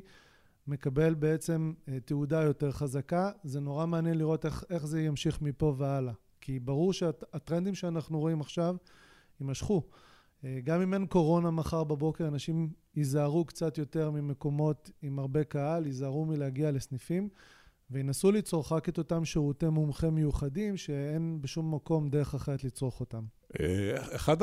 מקבל 0.66 1.14
בעצם 1.14 1.72
תעודה 2.04 2.42
יותר 2.42 2.72
חזקה. 2.72 3.30
זה 3.44 3.60
נורא 3.60 3.86
מעניין 3.86 4.18
לראות 4.18 4.46
איך, 4.46 4.64
איך 4.70 4.86
זה 4.86 5.02
ימשיך 5.02 5.42
מפה 5.42 5.74
והלאה. 5.78 6.12
כי 6.40 6.60
ברור 6.60 6.92
שהטרנדים 6.92 7.74
שאנחנו 7.74 8.20
רואים 8.20 8.40
עכשיו 8.40 8.76
יימשכו. 9.40 9.82
גם 10.64 10.80
אם 10.80 10.94
אין 10.94 11.06
קורונה 11.06 11.50
מחר 11.50 11.84
בבוקר, 11.84 12.28
אנשים 12.28 12.70
ייזהרו 12.96 13.44
קצת 13.44 13.78
יותר 13.78 14.10
ממקומות 14.10 14.90
עם 15.02 15.18
הרבה 15.18 15.44
קהל, 15.44 15.86
ייזהרו 15.86 16.24
מלהגיע 16.24 16.70
לסניפים 16.70 17.28
וינסו 17.90 18.32
לצרוך 18.32 18.72
רק 18.72 18.88
את 18.88 18.98
אותם 18.98 19.24
שירותי 19.24 19.68
מומחה 19.68 20.10
מיוחדים 20.10 20.76
שאין 20.76 21.38
בשום 21.40 21.74
מקום 21.74 22.08
דרך 22.08 22.34
אחרת 22.34 22.64
לצרוך 22.64 23.00
אותם. 23.00 23.24
אחד 24.16 24.36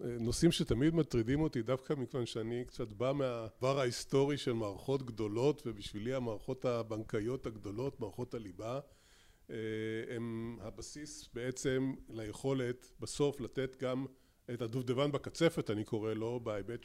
הנושאים 0.00 0.52
שתמיד 0.52 0.94
מטרידים 0.94 1.40
אותי, 1.40 1.62
דווקא 1.62 1.92
מכיוון 1.92 2.26
שאני 2.26 2.64
קצת 2.64 2.92
בא 2.92 3.12
מהעבר 3.12 3.80
ההיסטורי 3.80 4.36
של 4.36 4.52
מערכות 4.52 5.02
גדולות 5.02 5.62
ובשבילי 5.66 6.14
המערכות 6.14 6.64
הבנקאיות 6.64 7.46
הגדולות, 7.46 8.00
מערכות 8.00 8.34
הליבה, 8.34 8.80
הם 10.08 10.58
הבסיס 10.60 11.28
בעצם 11.34 11.94
ליכולת 12.08 12.92
בסוף 13.00 13.40
לתת 13.40 13.82
גם 13.82 14.06
את 14.54 14.62
הדובדבן 14.62 15.12
בקצפת 15.12 15.70
אני 15.70 15.84
קורא 15.84 16.14
לו, 16.14 16.40
בהיבט 16.40 16.84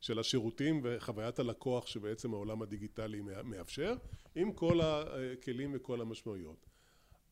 של 0.00 0.18
השירותים 0.18 0.80
וחוויית 0.84 1.38
הלקוח 1.38 1.86
שבעצם 1.86 2.34
העולם 2.34 2.62
הדיגיטלי 2.62 3.20
מאפשר, 3.44 3.94
עם 4.34 4.52
כל 4.52 4.80
הכלים 4.80 5.70
וכל 5.74 6.00
המשמעויות. 6.00 6.73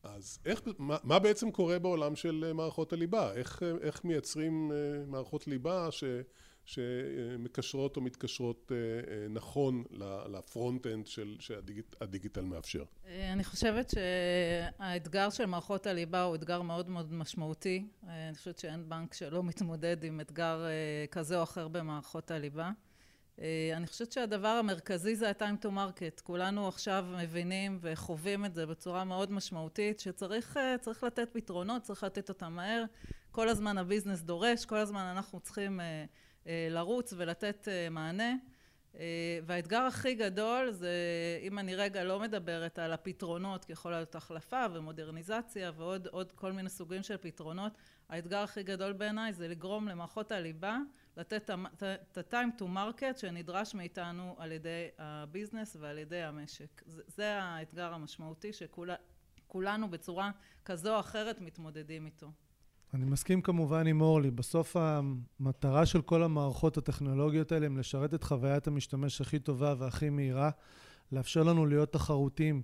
אז 0.03 0.39
איך, 0.45 0.61
מה 0.79 1.19
בעצם 1.19 1.51
קורה 1.51 1.79
בעולם 1.79 2.15
של 2.15 2.51
מערכות 2.53 2.93
הליבה? 2.93 3.33
איך 3.81 4.03
מייצרים 4.03 4.71
מערכות 5.07 5.47
ליבה 5.47 5.89
שמקשרות 6.65 7.97
או 7.97 8.01
מתקשרות 8.01 8.71
נכון 9.29 9.83
ל 10.31 10.39
front-end 10.39 11.07
שהדיגיטל 11.39 12.41
מאפשר. 12.41 12.83
אני 13.33 13.43
חושבת 13.43 13.89
שהאתגר 13.89 15.29
של 15.29 15.45
מערכות 15.45 15.87
הליבה 15.87 16.23
הוא 16.23 16.35
אתגר 16.35 16.61
מאוד 16.61 16.89
מאוד 16.89 17.13
משמעותי. 17.13 17.87
אני 18.07 18.35
חושבת 18.35 18.59
שאין 18.59 18.89
בנק 18.89 19.13
שלא 19.13 19.43
מתמודד 19.43 20.03
עם 20.03 20.21
אתגר 20.21 20.65
כזה 21.11 21.37
או 21.37 21.43
אחר 21.43 21.67
במערכות 21.67 22.31
הליבה. 22.31 22.71
אני 23.75 23.87
חושבת 23.87 24.11
שהדבר 24.11 24.47
המרכזי 24.47 25.15
זה 25.15 25.29
ה-time 25.29 25.65
to 25.65 25.67
market. 25.67 26.21
כולנו 26.23 26.67
עכשיו 26.67 27.05
מבינים 27.17 27.77
וחווים 27.81 28.45
את 28.45 28.53
זה 28.53 28.65
בצורה 28.65 29.03
מאוד 29.03 29.31
משמעותית, 29.31 29.99
שצריך 29.99 30.57
לתת 31.03 31.29
פתרונות, 31.33 31.81
צריך 31.81 32.03
לתת 32.03 32.29
אותם 32.29 32.53
מהר. 32.53 32.83
כל 33.31 33.49
הזמן 33.49 33.77
הביזנס 33.77 34.21
דורש, 34.21 34.65
כל 34.65 34.77
הזמן 34.77 35.01
אנחנו 35.01 35.39
צריכים 35.39 35.79
לרוץ 36.45 37.13
ולתת 37.17 37.67
מענה. 37.91 38.35
והאתגר 39.45 39.81
הכי 39.81 40.15
גדול 40.15 40.71
זה, 40.71 40.91
אם 41.41 41.59
אני 41.59 41.75
רגע 41.75 42.03
לא 42.03 42.19
מדברת 42.19 42.79
על 42.79 42.93
הפתרונות, 42.93 43.65
כי 43.65 43.71
יכול 43.71 43.91
להיות 43.91 44.15
החלפה 44.15 44.65
ומודרניזציה 44.73 45.71
ועוד 45.75 46.31
כל 46.35 46.51
מיני 46.51 46.69
סוגים 46.69 47.03
של 47.03 47.17
פתרונות, 47.17 47.73
האתגר 48.09 48.37
הכי 48.37 48.63
גדול 48.63 48.93
בעיניי 48.93 49.33
זה 49.33 49.47
לגרום 49.47 49.87
למערכות 49.87 50.31
הליבה 50.31 50.77
לתת 51.17 51.49
את 52.11 52.17
ה-time 52.17 52.61
to 52.61 52.63
market 52.63 53.17
שנדרש 53.17 53.75
מאיתנו 53.75 54.35
על 54.37 54.51
ידי 54.51 54.87
הביזנס 54.99 55.77
ועל 55.79 55.97
ידי 55.97 56.21
המשק. 56.21 56.83
זה 57.07 57.33
האתגר 57.41 57.93
המשמעותי 57.93 58.51
שכולנו 58.53 59.91
בצורה 59.91 60.31
כזו 60.65 60.95
או 60.95 60.99
אחרת 60.99 61.41
מתמודדים 61.41 62.05
איתו. 62.05 62.31
אני 62.93 63.05
מסכים 63.05 63.41
כמובן 63.41 63.87
עם 63.87 64.01
אורלי. 64.01 64.31
בסוף 64.31 64.75
המטרה 64.79 65.85
של 65.85 66.01
כל 66.01 66.23
המערכות 66.23 66.77
הטכנולוגיות 66.77 67.51
האלה 67.51 67.65
הם 67.65 67.77
לשרת 67.77 68.13
את 68.13 68.23
חוויית 68.23 68.67
המשתמש 68.67 69.21
הכי 69.21 69.39
טובה 69.39 69.75
והכי 69.77 70.09
מהירה, 70.09 70.49
לאפשר 71.11 71.43
לנו 71.43 71.65
להיות 71.65 71.93
תחרותיים 71.93 72.61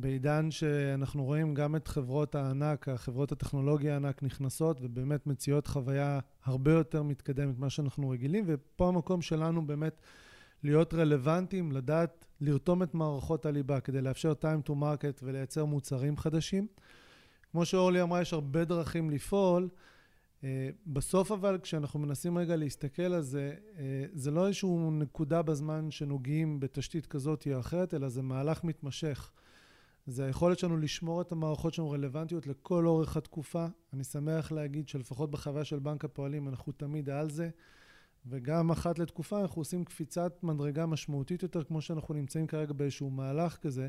בעידן 0.00 0.50
שאנחנו 0.50 1.24
רואים 1.24 1.54
גם 1.54 1.76
את 1.76 1.88
חברות 1.88 2.34
הענק, 2.34 2.88
החברות 2.88 3.32
הטכנולוגיה 3.32 3.92
הענק 3.92 4.22
נכנסות 4.22 4.78
ובאמת 4.82 5.26
מציעות 5.26 5.66
חוויה 5.66 6.20
הרבה 6.44 6.72
יותר 6.72 7.02
מתקדמת 7.02 7.58
ממה 7.58 7.70
שאנחנו 7.70 8.10
רגילים, 8.10 8.44
ופה 8.46 8.88
המקום 8.88 9.22
שלנו 9.22 9.66
באמת 9.66 10.00
להיות 10.62 10.94
רלוונטיים, 10.94 11.72
לדעת 11.72 12.24
לרתום 12.40 12.82
את 12.82 12.94
מערכות 12.94 13.46
הליבה 13.46 13.80
כדי 13.80 14.00
לאפשר 14.00 14.32
time 14.42 14.68
to 14.68 14.72
market 14.72 15.20
ולייצר 15.22 15.64
מוצרים 15.64 16.16
חדשים. 16.16 16.66
כמו 17.52 17.64
שאורלי 17.64 18.02
אמרה, 18.02 18.20
יש 18.20 18.32
הרבה 18.32 18.64
דרכים 18.64 19.10
לפעול. 19.10 19.68
בסוף 20.86 21.32
אבל 21.32 21.58
כשאנחנו 21.62 22.00
מנסים 22.00 22.38
רגע 22.38 22.56
להסתכל 22.56 23.02
על 23.02 23.22
זה, 23.22 23.54
זה 24.12 24.30
לא 24.30 24.46
איזשהו 24.46 24.90
נקודה 24.90 25.42
בזמן 25.42 25.90
שנוגעים 25.90 26.60
בתשתית 26.60 27.06
כזאת 27.06 27.48
או 27.54 27.60
אחרת, 27.60 27.94
אלא 27.94 28.08
זה 28.08 28.22
מהלך 28.22 28.64
מתמשך. 28.64 29.30
זה 30.10 30.26
היכולת 30.26 30.58
שלנו 30.58 30.76
לשמור 30.76 31.20
את 31.20 31.32
המערכות 31.32 31.74
שלנו 31.74 31.90
רלוונטיות 31.90 32.46
לכל 32.46 32.86
אורך 32.86 33.16
התקופה. 33.16 33.66
אני 33.92 34.04
שמח 34.04 34.52
להגיד 34.52 34.88
שלפחות 34.88 35.30
בחוויה 35.30 35.64
של 35.64 35.78
בנק 35.78 36.04
הפועלים 36.04 36.48
אנחנו 36.48 36.72
תמיד 36.72 37.10
על 37.10 37.30
זה, 37.30 37.50
וגם 38.26 38.70
אחת 38.70 38.98
לתקופה 38.98 39.40
אנחנו 39.40 39.60
עושים 39.60 39.84
קפיצת 39.84 40.42
מדרגה 40.42 40.86
משמעותית 40.86 41.42
יותר, 41.42 41.64
כמו 41.64 41.80
שאנחנו 41.80 42.14
נמצאים 42.14 42.46
כרגע 42.46 42.72
באיזשהו 42.72 43.10
מהלך 43.10 43.56
כזה, 43.56 43.88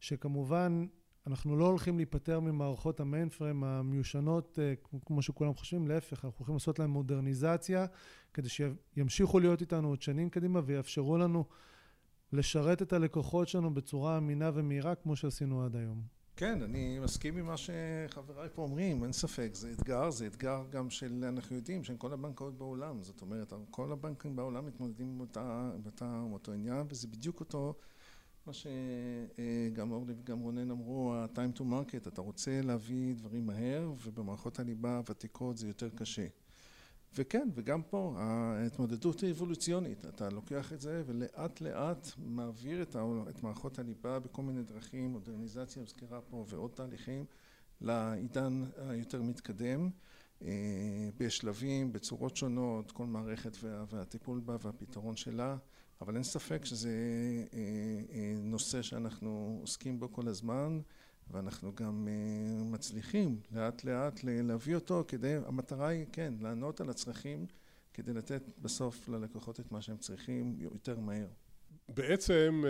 שכמובן 0.00 0.86
אנחנו 1.26 1.56
לא 1.56 1.66
הולכים 1.66 1.96
להיפטר 1.96 2.40
ממערכות 2.40 3.00
המיינפריים 3.00 3.64
המיושנות 3.64 4.58
כמו 5.06 5.22
שכולם 5.22 5.54
חושבים, 5.54 5.88
להפך, 5.88 6.24
אנחנו 6.24 6.38
הולכים 6.38 6.54
לעשות 6.54 6.78
להם 6.78 6.90
מודרניזציה 6.90 7.86
כדי 8.34 8.48
שימשיכו 8.48 9.40
להיות 9.40 9.60
איתנו 9.60 9.88
עוד 9.88 10.02
שנים 10.02 10.30
קדימה 10.30 10.60
ויאפשרו 10.64 11.18
לנו 11.18 11.44
לשרת 12.32 12.82
את 12.82 12.92
הלקוחות 12.92 13.48
שלנו 13.48 13.74
בצורה 13.74 14.18
אמינה 14.18 14.50
ומהירה 14.54 14.94
כמו 14.94 15.16
שעשינו 15.16 15.64
עד 15.64 15.76
היום. 15.76 16.02
כן, 16.36 16.62
אני 16.62 16.98
מסכים 16.98 17.36
עם 17.36 17.46
מה 17.46 17.54
שחבריי 17.56 18.48
פה 18.54 18.62
אומרים, 18.62 19.02
אין 19.02 19.12
ספק, 19.12 19.50
זה 19.52 19.72
אתגר, 19.72 20.10
זה 20.10 20.26
אתגר 20.26 20.64
גם 20.70 20.90
של, 20.90 21.24
אנחנו 21.28 21.56
יודעים, 21.56 21.84
של 21.84 21.96
כל 21.96 22.12
הבנקאות 22.12 22.58
בעולם, 22.58 23.02
זאת 23.02 23.22
אומרת, 23.22 23.52
כל 23.70 23.92
הבנקים 23.92 24.36
בעולם 24.36 24.66
מתמודדים 24.66 25.20
עם 26.02 26.32
אותו 26.32 26.52
עניין 26.52 26.86
וזה 26.90 27.08
בדיוק 27.08 27.40
אותו 27.40 27.74
מה 28.46 28.52
שגם 28.52 29.90
אורלי 29.90 30.14
וגם 30.18 30.38
רונן 30.38 30.70
אמרו, 30.70 31.14
ה-time 31.14 31.58
to 31.58 31.60
market, 31.60 32.08
אתה 32.08 32.20
רוצה 32.20 32.60
להביא 32.62 33.14
דברים 33.14 33.46
מהר 33.46 33.92
ובמערכות 34.04 34.58
הליבה 34.58 34.96
הוותיקות 34.96 35.56
זה 35.56 35.68
יותר 35.68 35.88
קשה. 35.88 36.26
וכן, 37.14 37.48
וגם 37.54 37.82
פה 37.82 38.14
ההתמודדות 38.16 39.20
היא 39.20 39.30
אבולוציונית, 39.32 40.06
אתה 40.06 40.28
לוקח 40.30 40.72
את 40.72 40.80
זה 40.80 41.02
ולאט 41.06 41.60
לאט 41.60 42.08
מעביר 42.18 42.82
את 42.82 43.42
מערכות 43.42 43.78
הליבה 43.78 44.18
בכל 44.18 44.42
מיני 44.42 44.62
דרכים, 44.62 45.10
מודרניזציה 45.10 45.82
הוזכרה 45.82 46.20
פה 46.20 46.44
ועוד 46.48 46.70
תהליכים 46.70 47.24
לעידן 47.80 48.64
היותר 48.76 49.22
מתקדם 49.22 49.90
בשלבים, 51.18 51.92
בצורות 51.92 52.36
שונות, 52.36 52.92
כל 52.92 53.06
מערכת 53.06 53.56
והטיפול 53.62 54.40
בה 54.40 54.56
והפתרון 54.62 55.16
שלה, 55.16 55.56
אבל 56.00 56.14
אין 56.14 56.24
ספק 56.24 56.64
שזה 56.64 56.92
נושא 58.42 58.82
שאנחנו 58.82 59.58
עוסקים 59.60 60.00
בו 60.00 60.12
כל 60.12 60.28
הזמן 60.28 60.80
ואנחנו 61.30 61.74
גם 61.74 62.08
מצליחים 62.64 63.40
לאט 63.52 63.84
לאט 63.84 64.20
להביא 64.24 64.74
אותו 64.74 65.04
כדי, 65.08 65.36
המטרה 65.46 65.88
היא 65.88 66.06
כן, 66.12 66.34
לענות 66.40 66.80
על 66.80 66.90
הצרכים 66.90 67.46
כדי 67.94 68.12
לתת 68.12 68.42
בסוף 68.58 69.08
ללקוחות 69.08 69.60
את 69.60 69.72
מה 69.72 69.82
שהם 69.82 69.96
צריכים 69.96 70.56
יותר 70.58 71.00
מהר. 71.00 71.26
בעצם 71.88 72.64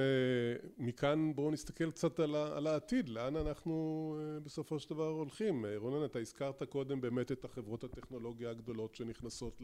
מכאן 0.79 1.33
בואו 1.35 1.51
נסתכל 1.51 1.91
קצת 1.91 2.21
על 2.21 2.67
העתיד, 2.67 3.09
לאן 3.09 3.37
אנחנו 3.37 4.17
בסופו 4.43 4.79
של 4.79 4.91
דבר 4.91 5.09
הולכים. 5.09 5.65
רונן, 5.77 6.05
אתה 6.05 6.19
הזכרת 6.19 6.63
קודם 6.63 7.01
באמת 7.01 7.33
את 7.33 7.45
החברות 7.45 7.85
הטכנולוגיה 7.85 8.51
הגדולות 8.51 8.95
שנכנסות 8.95 9.63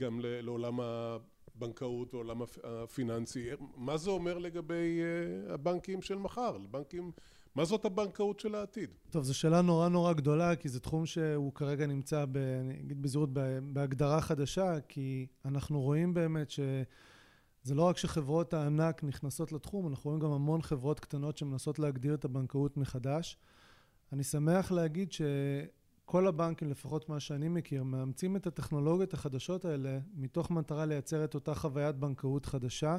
גם 0.00 0.20
לעולם 0.22 0.80
הבנקאות 0.80 2.14
ועולם 2.14 2.42
הפיננסי. 2.64 3.48
מה 3.76 3.96
זה 3.96 4.10
אומר 4.10 4.38
לגבי 4.38 5.00
הבנקים 5.48 6.02
של 6.02 6.18
מחר? 6.18 6.58
לבנקים, 6.58 7.12
מה 7.54 7.64
זאת 7.64 7.84
הבנקאות 7.84 8.40
של 8.40 8.54
העתיד? 8.54 8.90
טוב, 9.10 9.24
זו 9.24 9.34
שאלה 9.34 9.62
נורא 9.62 9.88
נורא 9.88 10.12
גדולה, 10.12 10.56
כי 10.56 10.68
זה 10.68 10.80
תחום 10.80 11.06
שהוא 11.06 11.52
כרגע 11.54 11.86
נמצא, 11.86 12.24
אני 12.60 12.80
אגיד 12.80 13.02
בזהירות, 13.02 13.30
בהגדרה 13.62 14.20
חדשה, 14.20 14.80
כי 14.88 15.26
אנחנו 15.44 15.80
רואים 15.80 16.14
באמת 16.14 16.50
שזה 16.50 17.74
לא 17.74 17.82
רק 17.82 17.96
שחברות 17.96 18.54
הענק 18.54 19.04
נכנסות 19.04 19.52
לתחום, 19.52 19.88
אנחנו 19.88 20.10
רואים 20.10 20.22
גם 20.22 20.30
המון 20.30 20.62
חברות 20.62 21.00
קטנות 21.00 21.36
שמנסות 21.36 21.78
להגדיר 21.78 22.14
את 22.14 22.24
הבנקאות 22.24 22.76
מחדש. 22.76 23.38
אני 24.12 24.24
שמח 24.24 24.72
להגיד 24.72 25.12
שכל 25.12 26.26
הבנקים, 26.26 26.70
לפחות 26.70 27.08
מה 27.08 27.20
שאני 27.20 27.48
מכיר, 27.48 27.82
מאמצים 27.82 28.36
את 28.36 28.46
הטכנולוגיות 28.46 29.14
החדשות 29.14 29.64
האלה 29.64 29.98
מתוך 30.14 30.50
מטרה 30.50 30.86
לייצר 30.86 31.24
את 31.24 31.34
אותה 31.34 31.54
חוויית 31.54 31.96
בנקאות 31.96 32.46
חדשה. 32.46 32.98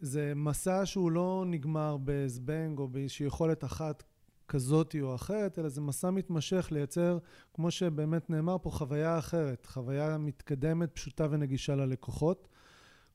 זה 0.00 0.32
מסע 0.36 0.86
שהוא 0.86 1.10
לא 1.10 1.44
נגמר 1.46 1.96
בזבנג 2.04 2.78
או 2.78 2.88
באיזושהי 2.88 3.26
יכולת 3.26 3.64
אחת 3.64 4.02
כזאת 4.48 4.96
או 5.02 5.14
אחרת, 5.14 5.58
אלא 5.58 5.68
זה 5.68 5.80
מסע 5.80 6.10
מתמשך 6.10 6.68
לייצר, 6.70 7.18
כמו 7.54 7.70
שבאמת 7.70 8.30
נאמר 8.30 8.56
פה, 8.62 8.70
חוויה 8.70 9.18
אחרת, 9.18 9.66
חוויה 9.66 10.18
מתקדמת, 10.18 10.92
פשוטה 10.92 11.26
ונגישה 11.30 11.74
ללקוחות. 11.74 12.48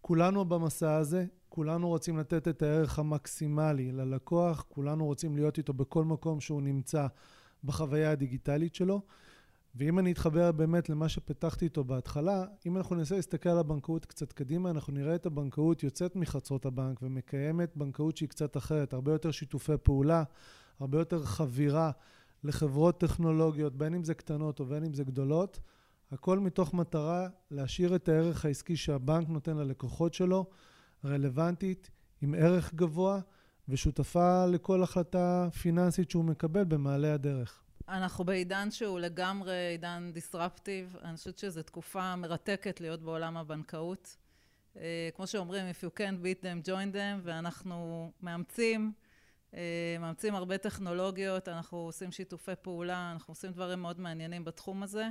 כולנו 0.01 0.45
במסע 0.45 0.95
הזה, 0.95 1.25
כולנו 1.49 1.87
רוצים 1.87 2.17
לתת 2.17 2.47
את 2.47 2.61
הערך 2.61 2.99
המקסימלי 2.99 3.91
ללקוח, 3.91 4.65
כולנו 4.69 5.05
רוצים 5.05 5.35
להיות 5.35 5.57
איתו 5.57 5.73
בכל 5.73 6.03
מקום 6.03 6.39
שהוא 6.39 6.61
נמצא 6.61 7.07
בחוויה 7.63 8.11
הדיגיטלית 8.11 8.75
שלו. 8.75 9.01
ואם 9.77 9.99
אני 9.99 10.11
אתחבר 10.11 10.51
באמת 10.51 10.89
למה 10.89 11.09
שפתחתי 11.09 11.65
איתו 11.65 11.83
בהתחלה, 11.83 12.45
אם 12.65 12.77
אנחנו 12.77 12.95
ננסה 12.95 13.15
להסתכל 13.15 13.49
על 13.49 13.57
הבנקאות 13.57 14.05
קצת 14.05 14.33
קדימה, 14.33 14.69
אנחנו 14.69 14.93
נראה 14.93 15.15
את 15.15 15.25
הבנקאות 15.25 15.83
יוצאת 15.83 16.15
מחצרות 16.15 16.65
הבנק 16.65 16.99
ומקיימת 17.01 17.77
בנקאות 17.77 18.17
שהיא 18.17 18.29
קצת 18.29 18.57
אחרת, 18.57 18.93
הרבה 18.93 19.11
יותר 19.11 19.31
שיתופי 19.31 19.71
פעולה, 19.83 20.23
הרבה 20.79 20.99
יותר 20.99 21.23
חבירה 21.23 21.91
לחברות 22.43 22.99
טכנולוגיות, 22.99 23.75
בין 23.75 23.93
אם 23.93 24.03
זה 24.03 24.13
קטנות 24.13 24.61
ובין 24.61 24.83
אם 24.83 24.93
זה 24.93 25.03
גדולות, 25.03 25.59
הכל 26.11 26.39
מתוך 26.39 26.73
מטרה 26.73 27.27
להשאיר 27.51 27.95
את 27.95 28.09
הערך 28.09 28.45
העסקי 28.45 28.75
שהבנק 28.75 29.29
נותן 29.29 29.57
ללקוחות 29.57 30.13
שלו, 30.13 30.45
רלוונטית, 31.05 31.91
עם 32.21 32.33
ערך 32.33 32.73
גבוה 32.73 33.19
ושותפה 33.69 34.45
לכל 34.45 34.83
החלטה 34.83 35.49
פיננסית 35.61 36.09
שהוא 36.09 36.25
מקבל 36.25 36.63
במעלה 36.63 37.13
הדרך. 37.13 37.66
אנחנו 37.87 38.23
בעידן 38.23 38.71
שהוא 38.71 38.99
לגמרי 38.99 39.67
עידן 39.71 40.11
disruptive, 40.15 41.03
אני 41.03 41.17
חושבת 41.17 41.37
שזו 41.37 41.63
תקופה 41.63 42.15
מרתקת 42.15 42.81
להיות 42.81 43.01
בעולם 43.01 43.37
הבנקאות. 43.37 44.17
כמו 45.15 45.27
שאומרים, 45.27 45.65
if 45.69 45.83
you 45.83 45.99
can't 45.99 46.23
beat 46.23 46.43
them, 46.43 46.67
join 46.67 46.93
them, 46.93 47.21
ואנחנו 47.23 48.11
מאמצים, 48.21 48.91
מאמצים 49.99 50.35
הרבה 50.35 50.57
טכנולוגיות, 50.57 51.47
אנחנו 51.47 51.77
עושים 51.77 52.11
שיתופי 52.11 52.51
פעולה, 52.61 53.11
אנחנו 53.11 53.31
עושים 53.31 53.51
דברים 53.51 53.81
מאוד 53.81 53.99
מעניינים 53.99 54.45
בתחום 54.45 54.83
הזה, 54.83 55.09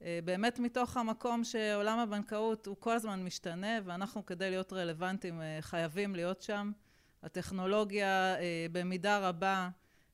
באמת 0.00 0.58
מתוך 0.58 0.96
המקום 0.96 1.44
שעולם 1.44 1.98
הבנקאות 1.98 2.66
הוא 2.66 2.76
כל 2.80 2.92
הזמן 2.92 3.24
משתנה 3.24 3.78
ואנחנו 3.84 4.26
כדי 4.26 4.50
להיות 4.50 4.72
רלוונטיים 4.72 5.40
חייבים 5.60 6.14
להיות 6.14 6.42
שם. 6.42 6.72
הטכנולוגיה 7.22 8.36
במידה 8.72 9.28
רבה 9.28 9.68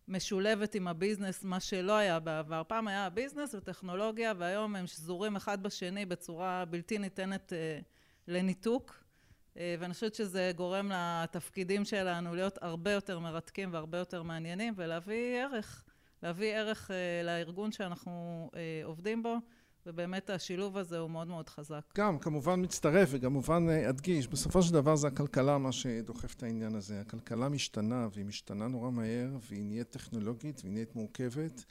משולבת 0.08 0.74
עם 0.74 0.88
הביזנס, 0.88 1.44
מה 1.44 1.60
שלא 1.60 1.92
היה 1.96 2.20
בעבר. 2.20 2.62
פעם 2.68 2.88
היה 2.88 3.06
הביזנס 3.06 3.54
וטכנולוגיה 3.54 4.32
והיום 4.38 4.76
הם 4.76 4.86
שזורים 4.86 5.36
אחד 5.36 5.62
בשני 5.62 6.06
בצורה 6.06 6.64
בלתי 6.64 6.98
ניתנת 6.98 7.52
לניתוק 8.28 9.04
ואני 9.56 9.94
חושבת 9.94 10.14
שזה 10.14 10.52
גורם 10.56 10.90
לתפקידים 10.94 11.84
שלנו 11.84 12.34
להיות 12.34 12.58
הרבה 12.62 12.90
יותר 12.90 13.18
מרתקים 13.18 13.72
והרבה 13.72 13.98
יותר 13.98 14.22
מעניינים 14.22 14.74
ולהביא 14.76 15.36
ערך, 15.42 15.84
להביא 16.22 16.54
ערך 16.54 16.90
לארגון 17.24 17.72
שאנחנו 17.72 18.50
עובדים 18.84 19.22
בו 19.22 19.36
ובאמת 19.86 20.30
השילוב 20.30 20.76
הזה 20.76 20.98
הוא 20.98 21.10
מאוד 21.10 21.28
מאוד 21.28 21.48
חזק. 21.48 21.80
גם 21.98 22.18
כמובן 22.18 22.60
מצטרף 22.60 23.08
וכמובן 23.12 23.68
אדגיש, 23.68 24.28
בסופו 24.28 24.62
של 24.62 24.72
דבר 24.72 24.96
זה 24.96 25.08
הכלכלה 25.08 25.58
מה 25.58 25.72
שדוחף 25.72 26.34
את 26.34 26.42
העניין 26.42 26.74
הזה. 26.74 27.00
הכלכלה 27.00 27.48
משתנה 27.48 28.08
והיא 28.12 28.26
משתנה 28.26 28.68
נורא 28.68 28.90
מהר 28.90 29.30
והיא 29.48 29.64
נהיית 29.64 29.90
טכנולוגית 29.90 30.60
והיא 30.62 30.72
נהיית 30.72 30.94
מורכבת 30.94 31.64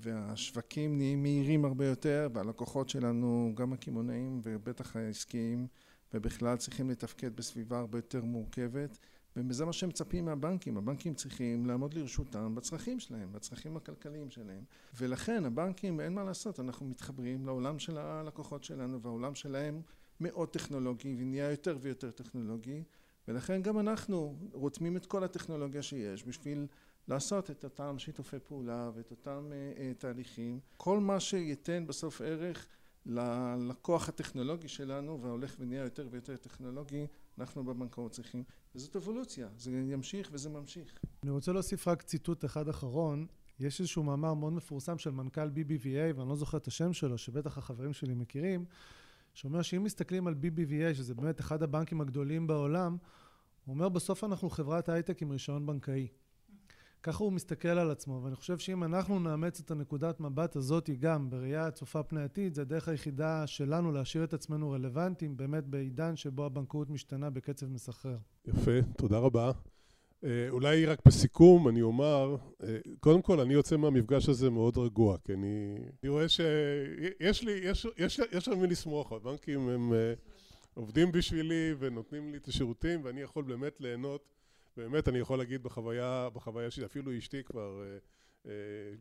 והשווקים 0.00 0.98
נהיים 0.98 1.22
מהירים 1.22 1.64
הרבה 1.64 1.86
יותר 1.86 2.28
והלקוחות 2.34 2.88
שלנו 2.88 3.52
גם 3.54 3.72
הקמעונאים 3.72 4.40
ובטח 4.44 4.96
העסקיים 4.96 5.66
ובכלל 6.14 6.56
צריכים 6.56 6.90
לתפקד 6.90 7.36
בסביבה 7.36 7.78
הרבה 7.78 7.98
יותר 7.98 8.24
מורכבת 8.24 8.98
וזה 9.36 9.64
מה 9.64 9.72
שמצפים 9.72 10.24
מהבנקים. 10.24 10.76
הבנקים 10.76 11.14
צריכים 11.14 11.66
לעמוד 11.66 11.94
לרשותם 11.94 12.54
בצרכים 12.54 13.00
שלהם, 13.00 13.32
בצרכים 13.32 13.76
הכלכליים 13.76 14.30
שלהם. 14.30 14.64
ולכן 14.96 15.44
הבנקים 15.44 16.00
אין 16.00 16.14
מה 16.14 16.24
לעשות 16.24 16.60
אנחנו 16.60 16.86
מתחברים 16.86 17.46
לעולם 17.46 17.78
של 17.78 17.98
הלקוחות 17.98 18.64
שלנו 18.64 19.00
והעולם 19.00 19.34
שלהם 19.34 19.82
מאוד 20.20 20.48
טכנולוגי 20.48 21.16
ונהיה 21.18 21.50
יותר 21.50 21.78
ויותר 21.80 22.10
טכנולוגי. 22.10 22.82
ולכן 23.28 23.62
גם 23.62 23.78
אנחנו 23.78 24.36
רותמים 24.52 24.96
את 24.96 25.06
כל 25.06 25.24
הטכנולוגיה 25.24 25.82
שיש 25.82 26.24
בשביל 26.24 26.66
לעשות 27.08 27.50
את 27.50 27.64
אותם 27.64 27.98
שיתופי 27.98 28.38
פעולה 28.38 28.90
ואת 28.94 29.10
אותם 29.10 29.50
תהליכים. 29.98 30.60
כל 30.76 31.00
מה 31.00 31.20
שייתן 31.20 31.86
בסוף 31.86 32.20
ערך 32.20 32.66
ללקוח 33.06 34.08
הטכנולוגי 34.08 34.68
שלנו 34.68 35.20
והולך 35.22 35.56
ונהיה 35.58 35.82
יותר 35.82 36.08
ויותר 36.10 36.36
טכנולוגי 36.36 37.06
אנחנו 37.38 37.64
בבנקאות 37.64 38.12
צריכים 38.12 38.44
וזאת 38.74 38.96
אבולוציה 38.96 39.48
זה 39.56 39.70
ימשיך 39.70 40.28
וזה 40.32 40.48
ממשיך. 40.48 40.98
אני 41.22 41.30
רוצה 41.30 41.52
להוסיף 41.52 41.88
רק 41.88 42.02
ציטוט 42.02 42.44
אחד 42.44 42.68
אחרון 42.68 43.26
יש 43.60 43.80
איזשהו 43.80 44.02
מאמר 44.02 44.34
מאוד 44.34 44.52
מפורסם 44.52 44.98
של 44.98 45.10
מנכ"ל 45.10 45.48
BBVA 45.48 46.16
ואני 46.16 46.28
לא 46.28 46.36
זוכר 46.36 46.58
את 46.58 46.66
השם 46.66 46.92
שלו 46.92 47.18
שבטח 47.18 47.58
החברים 47.58 47.92
שלי 47.92 48.14
מכירים 48.14 48.64
שאומר 49.34 49.62
שאם 49.62 49.84
מסתכלים 49.84 50.26
על 50.26 50.34
BBVA 50.34 50.94
שזה 50.94 51.14
באמת 51.14 51.40
אחד 51.40 51.62
הבנקים 51.62 52.00
הגדולים 52.00 52.46
בעולם 52.46 52.96
הוא 53.64 53.74
אומר 53.74 53.88
בסוף 53.88 54.24
אנחנו 54.24 54.50
חברת 54.50 54.88
הייטק 54.88 55.22
עם 55.22 55.30
רישיון 55.30 55.66
בנקאי 55.66 56.08
ככה 57.04 57.24
הוא 57.24 57.32
מסתכל 57.32 57.68
על 57.68 57.90
עצמו 57.90 58.20
ואני 58.24 58.36
חושב 58.36 58.58
שאם 58.58 58.84
אנחנו 58.84 59.18
נאמץ 59.18 59.60
את 59.60 59.70
הנקודת 59.70 60.20
מבט 60.20 60.56
הזאת 60.56 60.90
גם 60.98 61.30
בראייה 61.30 61.70
צופה 61.70 62.02
פני 62.02 62.22
עתיד 62.22 62.54
זה 62.54 62.62
הדרך 62.62 62.88
היחידה 62.88 63.46
שלנו 63.46 63.92
להשאיר 63.92 64.24
את 64.24 64.34
עצמנו 64.34 64.70
רלוונטיים 64.70 65.36
באמת 65.36 65.64
בעידן 65.64 66.16
שבו 66.16 66.44
הבנקאות 66.44 66.90
משתנה 66.90 67.30
בקצב 67.30 67.66
מסחרר. 67.66 68.16
יפה, 68.46 68.70
תודה 68.96 69.18
רבה. 69.18 69.52
אולי 70.50 70.86
רק 70.86 70.98
בסיכום 71.06 71.68
אני 71.68 71.82
אומר, 71.82 72.36
קודם 73.00 73.22
כל 73.22 73.40
אני 73.40 73.54
יוצא 73.54 73.76
מהמפגש 73.76 74.28
הזה 74.28 74.50
מאוד 74.50 74.78
רגוע 74.78 75.16
כי 75.24 75.32
אני 75.32 76.08
רואה 76.08 76.28
שיש 76.28 77.42
לי, 77.42 77.70
יש 78.32 78.48
על 78.48 78.54
מי 78.54 78.66
לסמוך, 78.66 79.12
הבנקים 79.12 79.68
הם 79.68 79.92
עובדים 80.74 81.12
בשבילי 81.12 81.74
ונותנים 81.78 82.32
לי 82.32 82.36
את 82.36 82.48
השירותים 82.48 83.00
ואני 83.04 83.20
יכול 83.20 83.44
באמת 83.44 83.80
ליהנות 83.80 84.33
באמת 84.76 85.08
אני 85.08 85.18
יכול 85.18 85.38
להגיד 85.38 85.62
בחוויה, 85.62 86.28
בחוויה 86.32 86.70
שלי, 86.70 86.84
אפילו 86.84 87.18
אשתי 87.18 87.44
כבר 87.44 87.82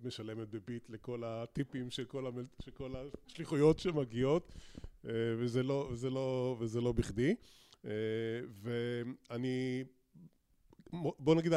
משלמת 0.03 0.49
בביט 0.49 0.89
לכל 0.89 1.23
הטיפים 1.25 1.89
של 1.91 2.05
כל 2.73 2.95
השליחויות 3.27 3.79
שמגיעות 3.79 4.51
וזה 5.03 5.63
לא 6.81 6.93
בכדי. 6.95 7.35
ואני, 8.63 9.83
בוא 10.93 11.35
נגיד 11.35 11.53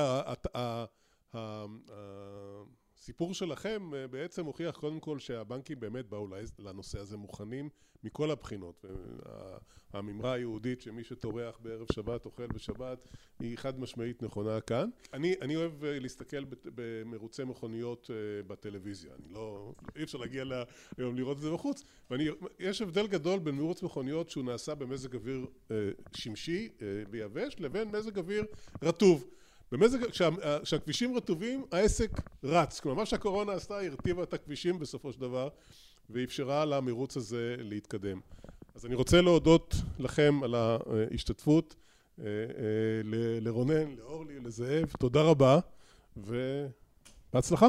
הסיפור 2.98 3.34
שלכם 3.34 3.90
בעצם 4.10 4.44
הוכיח 4.44 4.76
קודם 4.76 5.00
כל 5.00 5.18
שהבנקים 5.18 5.80
באמת 5.80 6.08
באו 6.08 6.26
לנושא 6.58 6.98
הזה 6.98 7.16
מוכנים 7.16 7.68
מכל 8.04 8.30
הבחינות 8.30 8.84
והאמרה 9.92 10.32
היהודית 10.32 10.80
שמי 10.80 11.04
שטורח 11.04 11.58
בערב 11.62 11.86
שבת 11.92 12.26
אוכל 12.26 12.46
בשבת 12.46 13.08
היא 13.40 13.58
חד 13.58 13.80
משמעית 13.80 14.22
נכונה 14.22 14.60
כאן. 14.60 14.90
אני 15.14 15.56
אוהב 15.56 15.84
להסתכל 15.84 16.44
במרוצי 16.64 17.44
מכוניות 17.44 18.10
בטלוויזיה, 18.46 19.12
אני 19.14 19.32
לא, 19.32 19.72
אי 19.96 20.02
אפשר 20.02 20.18
להגיע 20.18 20.44
היום 20.98 21.16
לראות 21.16 21.36
את 21.36 21.42
זה 21.42 21.50
בחוץ 21.50 21.84
ויש 22.10 22.82
הבדל 22.82 23.06
גדול 23.06 23.38
בין 23.38 23.54
מרוץ 23.54 23.82
מכוניות 23.82 24.30
שהוא 24.30 24.44
נעשה 24.44 24.74
במזג 24.74 25.14
אוויר 25.14 25.46
שמשי 26.16 26.68
ויבש 27.10 27.56
לבין 27.60 27.88
מזג 27.88 28.18
אוויר 28.18 28.44
רטוב. 28.82 29.30
כשהכבישים 30.62 31.16
רטובים 31.16 31.64
העסק 31.72 32.10
רץ, 32.44 32.80
כלומר 32.80 32.98
מה 32.98 33.06
שהקורונה 33.06 33.52
עשתה 33.52 33.76
היא 33.76 33.90
הרטיבה 33.90 34.22
את 34.22 34.34
הכבישים 34.34 34.78
בסופו 34.78 35.12
של 35.12 35.20
דבר 35.20 35.48
ואפשרה 36.10 36.64
למרוץ 36.64 37.16
הזה 37.16 37.56
להתקדם. 37.58 38.20
אז 38.74 38.86
אני 38.86 38.94
רוצה 38.94 39.20
להודות 39.20 39.74
לכם 39.98 40.40
על 40.42 40.54
ההשתתפות, 40.54 41.74
לרונן, 43.40 43.96
לאורלי, 43.96 44.40
לזאב, 44.40 44.92
תודה 44.98 45.22
רבה 45.22 45.58
ובהצלחה 46.16 47.68